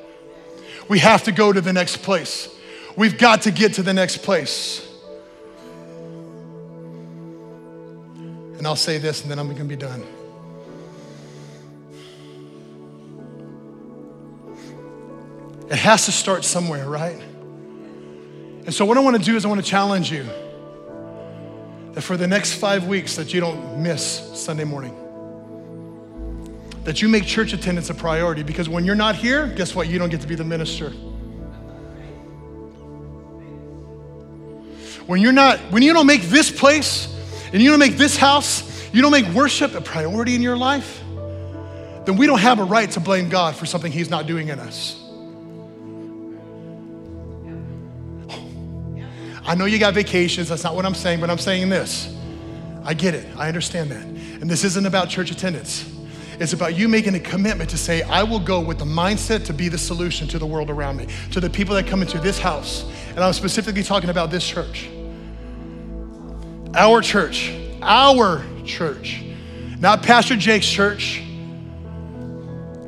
We 0.90 1.00
have 1.00 1.24
to 1.24 1.32
go 1.32 1.54
to 1.54 1.62
the 1.62 1.74
next 1.74 2.04
place. 2.04 2.54
We've 2.96 3.18
got 3.18 3.44
to 3.44 3.52
get 3.52 3.74
to 3.76 3.84
the 3.84 3.94
next 3.94 4.18
place. 4.18 4.85
And 8.58 8.66
I'll 8.66 8.76
say 8.76 8.98
this 8.98 9.22
and 9.22 9.32
then 9.32 9.40
I'm 9.40 9.52
gonna 9.52 9.66
be 9.66 9.76
done. 9.76 10.04
It 15.70 15.78
has 15.78 16.06
to 16.06 16.12
start 16.12 16.44
somewhere, 16.44 16.88
right? 16.88 17.20
And 18.66 18.74
so 18.74 18.86
what 18.86 18.98
I 18.98 19.00
want 19.00 19.18
to 19.18 19.22
do 19.22 19.36
is 19.36 19.46
I 19.46 19.48
want 19.48 19.64
to 19.64 19.70
challenge 19.70 20.12
you 20.12 20.24
that 21.94 22.02
for 22.02 22.18
the 22.18 22.28
next 22.28 22.54
five 22.54 22.88
weeks 22.88 23.16
that 23.16 23.34
you 23.34 23.40
don't 23.40 23.82
miss 23.82 24.22
Sunday 24.34 24.64
morning. 24.64 24.96
That 26.84 27.02
you 27.02 27.10
make 27.10 27.26
church 27.26 27.54
attendance 27.54 27.90
a 27.90 27.96
priority 27.96 28.44
because 28.44 28.70
when 28.70 28.86
you're 28.86 28.96
not 28.96 29.16
here, 29.16 29.48
guess 29.48 29.74
what? 29.74 29.88
You 29.88 29.98
don't 29.98 30.10
get 30.10 30.22
to 30.22 30.28
be 30.28 30.36
the 30.36 30.44
minister. 30.44 30.92
When 35.08 35.22
you're 35.22 35.32
not, 35.32 35.60
when 35.72 35.84
you 35.84 35.94
don't 35.94 36.08
make 36.08 36.24
this 36.24 36.52
place 36.52 37.15
and 37.54 37.62
you 37.62 37.70
don't 37.70 37.80
make 37.80 37.98
this 37.98 38.18
house, 38.18 38.90
you 38.94 39.02
don't 39.02 39.12
make 39.12 39.28
worship 39.28 39.76
a 39.76 39.82
priority 39.82 40.36
in 40.36 40.42
your 40.42 40.58
life, 40.58 41.02
then 42.06 42.18
we 42.18 42.28
don't 42.28 42.40
have 42.40 42.60
a 42.60 42.64
right 42.64 42.90
to 42.92 43.00
blame 43.00 43.30
God 43.30 43.56
for 43.56 43.66
something 43.66 43.92
He's 43.92 44.10
not 44.10 44.28
doing 44.28 44.50
in 44.50 44.60
us. 44.60 45.02
I 49.48 49.54
know 49.54 49.66
you 49.66 49.78
got 49.78 49.94
vacations, 49.94 50.50
that's 50.50 50.64
not 50.64 50.76
what 50.76 50.86
I'm 50.86 50.96
saying, 50.96 51.20
but 51.20 51.30
I'm 51.30 51.38
saying 51.38 51.70
this. 51.70 52.12
I 52.84 52.94
get 52.94 53.14
it, 53.14 53.28
I 53.38 53.48
understand 53.48 53.92
that. 53.92 54.04
And 54.04 54.50
this 54.50 54.64
isn't 54.64 54.86
about 54.86 55.10
church 55.10 55.32
attendance. 55.32 55.92
It's 56.40 56.54
about 56.54 56.76
you 56.76 56.90
making 56.90 57.16
a 57.16 57.20
commitment 57.20 57.70
to 57.70 57.78
say, 57.78 58.02
I 58.04 58.24
will 58.24 58.40
go 58.40 58.60
with 58.60 58.80
the 58.80 58.86
mindset 58.86 59.46
to 59.46 59.54
be 59.54 59.70
the 59.70 59.78
solution 59.78 60.28
to 60.30 60.40
the 60.40 60.46
world 60.46 60.70
around 60.70 60.98
me, 60.98 61.08
to 61.32 61.40
the 61.40 61.50
people 61.50 61.76
that 61.76 61.88
come 61.88 62.02
into 62.02 62.20
this 62.20 62.38
house. 62.38 62.92
And 63.10 63.20
I'm 63.20 63.34
specifically 63.34 63.84
talking 63.84 64.10
about 64.10 64.32
this 64.32 64.46
church. 64.46 64.90
Our 66.76 67.02
church, 67.02 67.54
our 67.82 68.44
church, 68.66 69.24
not 69.80 70.04
Pastor 70.04 70.36
Jake's 70.36 70.68
church, 70.68 71.24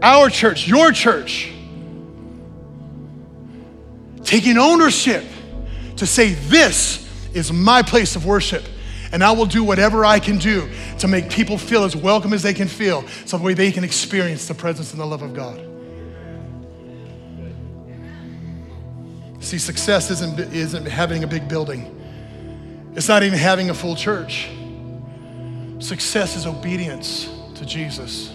our 0.01 0.29
church, 0.29 0.67
your 0.67 0.91
church. 0.91 1.51
Taking 4.23 4.57
ownership 4.57 5.23
to 5.95 6.05
say, 6.05 6.33
This 6.33 7.07
is 7.33 7.51
my 7.53 7.81
place 7.81 8.15
of 8.15 8.25
worship. 8.25 8.63
And 9.13 9.23
I 9.23 9.31
will 9.31 9.45
do 9.45 9.63
whatever 9.63 10.03
I 10.03 10.19
can 10.19 10.37
do 10.37 10.69
to 10.99 11.07
make 11.07 11.29
people 11.29 11.57
feel 11.57 11.85
as 11.85 11.95
welcome 11.95 12.33
as 12.33 12.43
they 12.43 12.53
can 12.53 12.67
feel 12.67 13.07
so 13.25 13.37
that 13.37 13.43
way 13.43 13.53
they 13.53 13.71
can 13.71 13.85
experience 13.85 14.49
the 14.49 14.53
presence 14.53 14.91
and 14.91 14.99
the 14.99 15.05
love 15.05 15.21
of 15.21 15.33
God. 15.33 15.61
See, 19.41 19.57
success 19.57 20.11
isn't, 20.11 20.39
isn't 20.53 20.85
having 20.85 21.23
a 21.23 21.27
big 21.27 21.47
building, 21.47 21.96
it's 22.97 23.07
not 23.07 23.21
even 23.21 23.37
having 23.37 23.69
a 23.69 23.75
full 23.75 23.95
church. 23.95 24.49
Success 25.77 26.35
is 26.35 26.47
obedience 26.47 27.29
to 27.53 27.63
Jesus. 27.63 28.33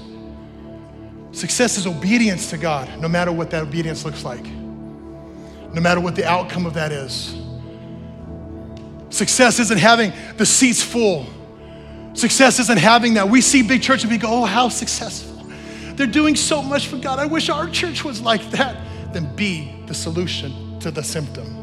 Success 1.33 1.79
is 1.79 1.87
obedience 1.89 2.49
to 2.51 2.57
God, 2.57 2.89
no 3.01 3.09
matter 3.09 3.33
what 3.33 3.51
that 3.51 3.65
obedience 3.65 4.05
looks 4.05 4.25
like, 4.25 4.45
no 4.45 5.81
matter 5.81 6.01
what 6.01 6.15
the 6.15 6.25
outcome 6.25 6.65
of 6.65 6.75
that 6.75 6.93
is. 6.93 7.37
Success 9.11 9.59
isn't 9.59 9.81
having 9.81 10.13
the 10.37 10.47
seats 10.47 10.81
full. 10.81 11.27
Success 12.15 12.61
isn't 12.61 12.79
having 12.79 13.15
that. 13.15 13.29
We 13.29 13.41
see 13.41 13.63
big 13.63 13.83
churches 13.83 14.05
and 14.05 14.13
we 14.13 14.19
go, 14.19 14.29
oh, 14.31 14.45
how 14.45 14.69
successful. 14.69 15.45
They're 15.97 16.07
doing 16.07 16.37
so 16.37 16.63
much 16.63 16.87
for 16.87 16.99
God. 16.99 17.19
I 17.19 17.27
wish 17.27 17.49
our 17.49 17.69
church 17.69 18.05
was 18.05 18.21
like 18.21 18.49
that. 18.53 18.77
Then 19.13 19.35
be 19.35 19.75
the 19.87 19.95
solution 19.95 20.79
to 20.79 20.93
the 20.93 21.03
symptom. 21.03 21.62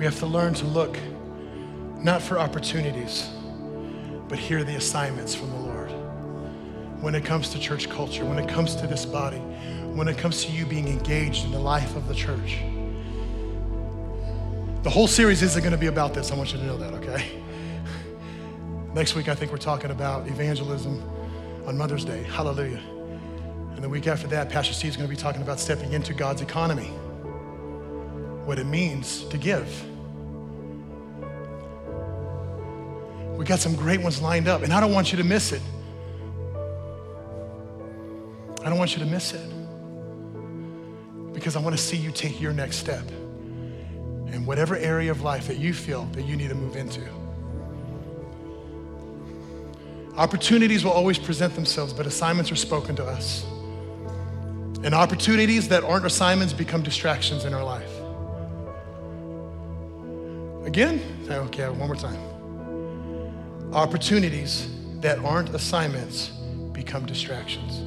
We 0.00 0.06
have 0.06 0.18
to 0.20 0.26
learn 0.26 0.54
to 0.54 0.64
look 0.64 0.96
not 1.98 2.22
for 2.22 2.38
opportunities, 2.38 3.28
but 4.28 4.38
hear 4.38 4.64
the 4.64 4.76
assignments 4.76 5.34
from 5.34 5.50
the 5.50 5.58
Lord. 5.58 5.90
When 7.02 7.14
it 7.14 7.22
comes 7.22 7.50
to 7.50 7.58
church 7.58 7.90
culture, 7.90 8.24
when 8.24 8.38
it 8.38 8.48
comes 8.48 8.74
to 8.76 8.86
this 8.86 9.04
body, 9.04 9.36
when 9.36 10.08
it 10.08 10.16
comes 10.16 10.42
to 10.46 10.52
you 10.52 10.64
being 10.64 10.88
engaged 10.88 11.44
in 11.44 11.50
the 11.50 11.58
life 11.58 11.96
of 11.96 12.08
the 12.08 12.14
church. 12.14 12.60
The 14.84 14.88
whole 14.88 15.06
series 15.06 15.42
isn't 15.42 15.60
going 15.60 15.72
to 15.72 15.78
be 15.78 15.88
about 15.88 16.14
this. 16.14 16.32
I 16.32 16.34
want 16.34 16.54
you 16.54 16.60
to 16.60 16.64
know 16.64 16.78
that, 16.78 16.94
okay? 16.94 17.42
Next 18.94 19.14
week, 19.14 19.28
I 19.28 19.34
think 19.34 19.52
we're 19.52 19.58
talking 19.58 19.90
about 19.90 20.26
evangelism 20.26 20.98
on 21.66 21.76
Mother's 21.76 22.06
Day. 22.06 22.22
Hallelujah. 22.22 22.80
And 23.74 23.84
the 23.84 23.88
week 23.90 24.06
after 24.06 24.28
that, 24.28 24.48
Pastor 24.48 24.72
Steve's 24.72 24.96
going 24.96 25.10
to 25.10 25.14
be 25.14 25.20
talking 25.20 25.42
about 25.42 25.60
stepping 25.60 25.92
into 25.92 26.14
God's 26.14 26.40
economy, 26.40 26.88
what 28.46 28.58
it 28.58 28.64
means 28.64 29.24
to 29.24 29.36
give. 29.36 29.88
We 33.40 33.46
got 33.46 33.58
some 33.58 33.74
great 33.74 34.02
ones 34.02 34.20
lined 34.20 34.48
up, 34.48 34.64
and 34.64 34.70
I 34.70 34.80
don't 34.80 34.92
want 34.92 35.12
you 35.12 35.16
to 35.16 35.24
miss 35.24 35.52
it. 35.52 35.62
I 38.62 38.68
don't 38.68 38.76
want 38.76 38.92
you 38.92 38.98
to 39.02 39.06
miss 39.06 39.32
it 39.32 39.50
because 41.32 41.56
I 41.56 41.60
want 41.60 41.74
to 41.74 41.82
see 41.82 41.96
you 41.96 42.10
take 42.12 42.38
your 42.38 42.52
next 42.52 42.76
step 42.76 43.08
in 44.30 44.44
whatever 44.44 44.76
area 44.76 45.10
of 45.10 45.22
life 45.22 45.46
that 45.46 45.56
you 45.56 45.72
feel 45.72 46.04
that 46.12 46.26
you 46.26 46.36
need 46.36 46.50
to 46.50 46.54
move 46.54 46.76
into. 46.76 47.00
Opportunities 50.18 50.84
will 50.84 50.92
always 50.92 51.18
present 51.18 51.54
themselves, 51.54 51.94
but 51.94 52.06
assignments 52.06 52.52
are 52.52 52.56
spoken 52.56 52.94
to 52.96 53.04
us. 53.06 53.46
And 54.84 54.92
opportunities 54.92 55.66
that 55.68 55.82
aren't 55.82 56.04
assignments 56.04 56.52
become 56.52 56.82
distractions 56.82 57.46
in 57.46 57.54
our 57.54 57.64
life. 57.64 57.90
Again? 60.66 61.00
Okay, 61.30 61.66
one 61.70 61.86
more 61.86 61.96
time. 61.96 62.29
Opportunities 63.72 64.68
that 65.00 65.20
aren't 65.20 65.50
assignments 65.50 66.30
become 66.72 67.06
distractions. 67.06 67.82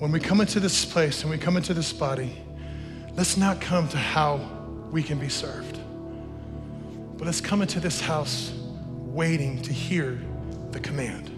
When 0.00 0.10
we 0.10 0.18
come 0.18 0.40
into 0.40 0.58
this 0.58 0.84
place 0.84 1.22
and 1.22 1.30
we 1.30 1.38
come 1.38 1.56
into 1.56 1.72
this 1.72 1.92
body, 1.92 2.36
let's 3.16 3.36
not 3.36 3.60
come 3.60 3.86
to 3.90 3.96
how 3.96 4.40
we 4.90 5.04
can 5.04 5.20
be 5.20 5.28
served, 5.28 5.78
but 7.16 7.24
let's 7.24 7.40
come 7.40 7.62
into 7.62 7.78
this 7.78 8.00
house 8.00 8.52
waiting 8.88 9.62
to 9.62 9.72
hear 9.72 10.20
the 10.72 10.80
command, 10.80 11.30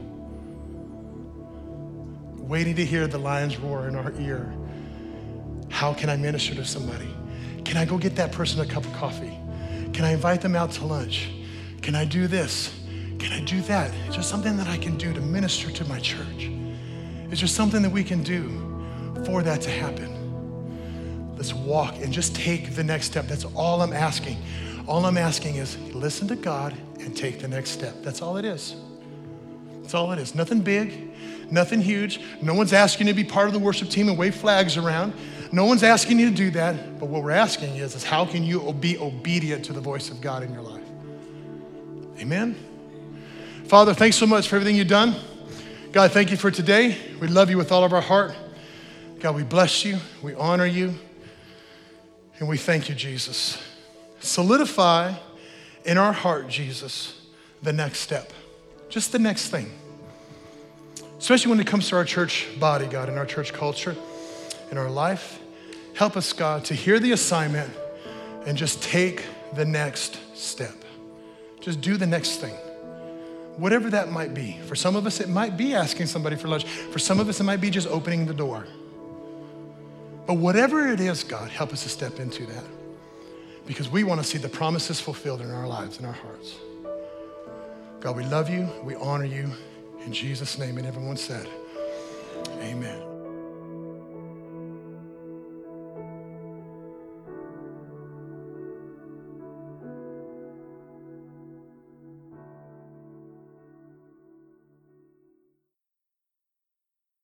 waiting 2.49 2.75
to 2.77 2.85
hear 2.85 3.07
the 3.07 3.19
lion's 3.19 3.59
roar 3.59 3.89
in 3.89 3.95
our 3.95 4.13
ear. 4.19 4.55
How 5.69 5.93
can 5.93 6.09
I 6.09 6.17
minister 6.17 6.55
to 6.55 6.65
somebody? 6.65 7.15
Can 7.67 7.77
I 7.77 7.85
go 7.85 7.99
get 7.99 8.15
that 8.15 8.31
person 8.31 8.61
a 8.61 8.65
cup 8.65 8.85
of 8.85 8.93
coffee? 8.93 9.37
Can 9.93 10.05
I 10.05 10.13
invite 10.13 10.41
them 10.41 10.55
out 10.55 10.71
to 10.73 10.87
lunch? 10.87 11.31
Can 11.83 11.97
I 11.97 12.05
do 12.05 12.29
this? 12.29 12.73
Can 13.19 13.33
I 13.33 13.41
do 13.41 13.61
that? 13.63 13.93
Is 14.09 14.15
there 14.15 14.23
something 14.23 14.57
that 14.57 14.69
I 14.69 14.79
can 14.79 14.97
do 14.97 15.13
to 15.13 15.21
minister 15.21 15.73
to 15.73 15.85
my 15.87 15.99
church? 15.99 16.49
Is 17.33 17.41
there 17.41 17.49
something 17.49 17.83
that 17.83 17.91
we 17.91 18.05
can 18.05 18.23
do 18.23 18.49
for 19.25 19.43
that 19.43 19.63
to 19.63 19.71
happen? 19.71 21.35
Let's 21.37 21.53
walk 21.53 21.97
and 21.97 22.13
just 22.13 22.37
take 22.37 22.77
the 22.77 22.85
next 22.85 23.07
step. 23.07 23.27
That's 23.27 23.45
all 23.45 23.83
I'm 23.83 23.93
asking. 23.93 24.37
All 24.87 25.05
I'm 25.05 25.19
asking 25.19 25.57
is 25.57 25.77
listen 25.93 26.29
to 26.29 26.37
God 26.37 26.73
and 27.01 27.17
take 27.17 27.41
the 27.41 27.49
next 27.49 27.71
step. 27.71 27.97
That's 28.01 28.23
all 28.23 28.37
it 28.37 28.45
is. 28.45 28.77
That's 29.83 29.93
all 29.93 30.13
it 30.13 30.21
is. 30.21 30.37
Nothing 30.37 30.61
big, 30.61 31.13
nothing 31.51 31.81
huge. 31.81 32.21
No 32.41 32.55
one's 32.55 32.73
asking 32.73 33.09
to 33.09 33.13
be 33.13 33.25
part 33.25 33.49
of 33.49 33.55
the 33.55 33.59
worship 33.59 33.91
team 33.91 34.09
and 34.09 34.17
wave 34.17 34.37
flags 34.37 34.77
around. 34.77 35.15
No 35.53 35.65
one's 35.65 35.83
asking 35.83 36.19
you 36.19 36.31
to 36.31 36.37
do 36.37 36.51
that. 36.53 36.99
But 36.99 37.07
what 37.07 37.23
we're 37.23 37.31
asking 37.31 37.77
is, 37.77 37.95
is 37.95 38.05
how 38.05 38.25
can 38.25 38.45
you 38.45 38.73
be 38.73 38.99
obedient 38.99 39.65
to 39.67 39.73
the 39.73 39.81
voice 39.81 40.11
of 40.11 40.21
God 40.21 40.43
in 40.43 40.53
your 40.53 40.63
life? 40.63 40.83
Amen. 42.19 42.57
Father, 43.65 43.95
thanks 43.95 44.17
so 44.17 44.27
much 44.27 44.49
for 44.49 44.57
everything 44.57 44.77
you've 44.77 44.89
done. 44.89 45.15
God, 45.93 46.13
thank 46.13 46.31
you 46.31 46.37
for 46.37 46.51
today. 46.51 46.97
We 47.21 47.29
love 47.29 47.51
you 47.51 47.57
with 47.57 47.73
all 47.73 47.85
of 47.85 47.93
our 47.93 48.01
heart. 48.01 48.35
God, 49.19 49.35
we 49.35 49.45
bless 49.45 49.85
you, 49.85 49.99
we 50.23 50.35
honor 50.35 50.67
you, 50.67 50.95
and 52.39 52.49
we 52.49 52.59
thank 52.59 52.89
you, 52.89 52.95
Jesus. 52.95 53.63
Solidify 54.21 55.15
in 55.85 55.97
our 55.97 56.13
heart, 56.13 56.49
Jesus, 56.49 57.19
the 57.63 57.73
next 57.73 58.01
step, 58.01 58.33
just 58.89 59.13
the 59.13 59.19
next 59.19 59.49
thing. 59.49 59.73
Especially 61.19 61.51
when 61.51 61.61
it 61.61 61.67
comes 61.67 61.89
to 61.89 61.97
our 61.97 62.05
church 62.05 62.47
body, 62.61 62.87
God, 62.87 63.09
and 63.09 63.19
our 63.19 63.25
church 63.25 63.53
culture, 63.53 63.97
in 64.71 64.79
our 64.79 64.91
life. 64.91 65.41
Help 65.95 66.17
us, 66.17 66.33
God, 66.33 66.65
to 66.67 66.75
hear 66.75 66.99
the 66.99 67.13
assignment 67.13 67.73
and 68.47 68.57
just 68.57 68.83
take 68.83 69.25
the 69.55 69.65
next 69.65 70.19
step. 70.37 70.75
Just 71.61 71.81
do 71.81 71.97
the 71.97 72.07
next 72.07 72.37
thing 72.37 72.55
whatever 73.57 73.91
that 73.91 74.11
might 74.11 74.35
be. 74.35 74.59
For 74.67 74.75
some 74.75 74.97
of 74.97 75.07
us, 75.07 75.21
it 75.21 75.29
might 75.29 75.57
be 75.57 75.75
asking 75.75 76.07
somebody 76.07 76.37
for 76.37 76.49
lunch. 76.49 76.65
For 76.65 76.99
some 76.99 77.21
of 77.21 77.29
us, 77.29 77.41
it 77.41 77.45
might 77.45 77.61
be 77.61 77.71
just 77.71 77.89
opening 77.89 78.27
the 78.27 78.35
door. 78.35 78.67
But 80.27 80.35
whatever 80.35 80.89
it 80.89 81.01
is, 81.01 81.25
God, 81.25 81.51
help 81.51 81.73
us 81.73 81.83
to 81.85 81.89
step 81.89 82.19
into 82.19 82.47
that 82.47 82.65
because 83.67 83.89
we 83.89 84.05
want 84.05 84.21
to 84.21 84.27
see 84.27 84.39
the 84.39 84.49
promises 84.49 85.01
fulfilled 85.01 85.41
in 85.41 85.51
our 85.51 85.67
lives 85.67 85.99
in 85.99 86.05
our 86.05 86.13
hearts. 86.13 86.57
God, 88.01 88.17
we 88.17 88.25
love 88.25 88.51
you, 88.51 88.69
we 88.83 88.95
honor 88.97 89.25
you. 89.25 89.51
In 90.05 90.13
Jesus' 90.13 90.59
name, 90.59 90.79
and 90.79 90.87
everyone 90.87 91.17
said, 91.17 91.49
Amen. 92.61 93.06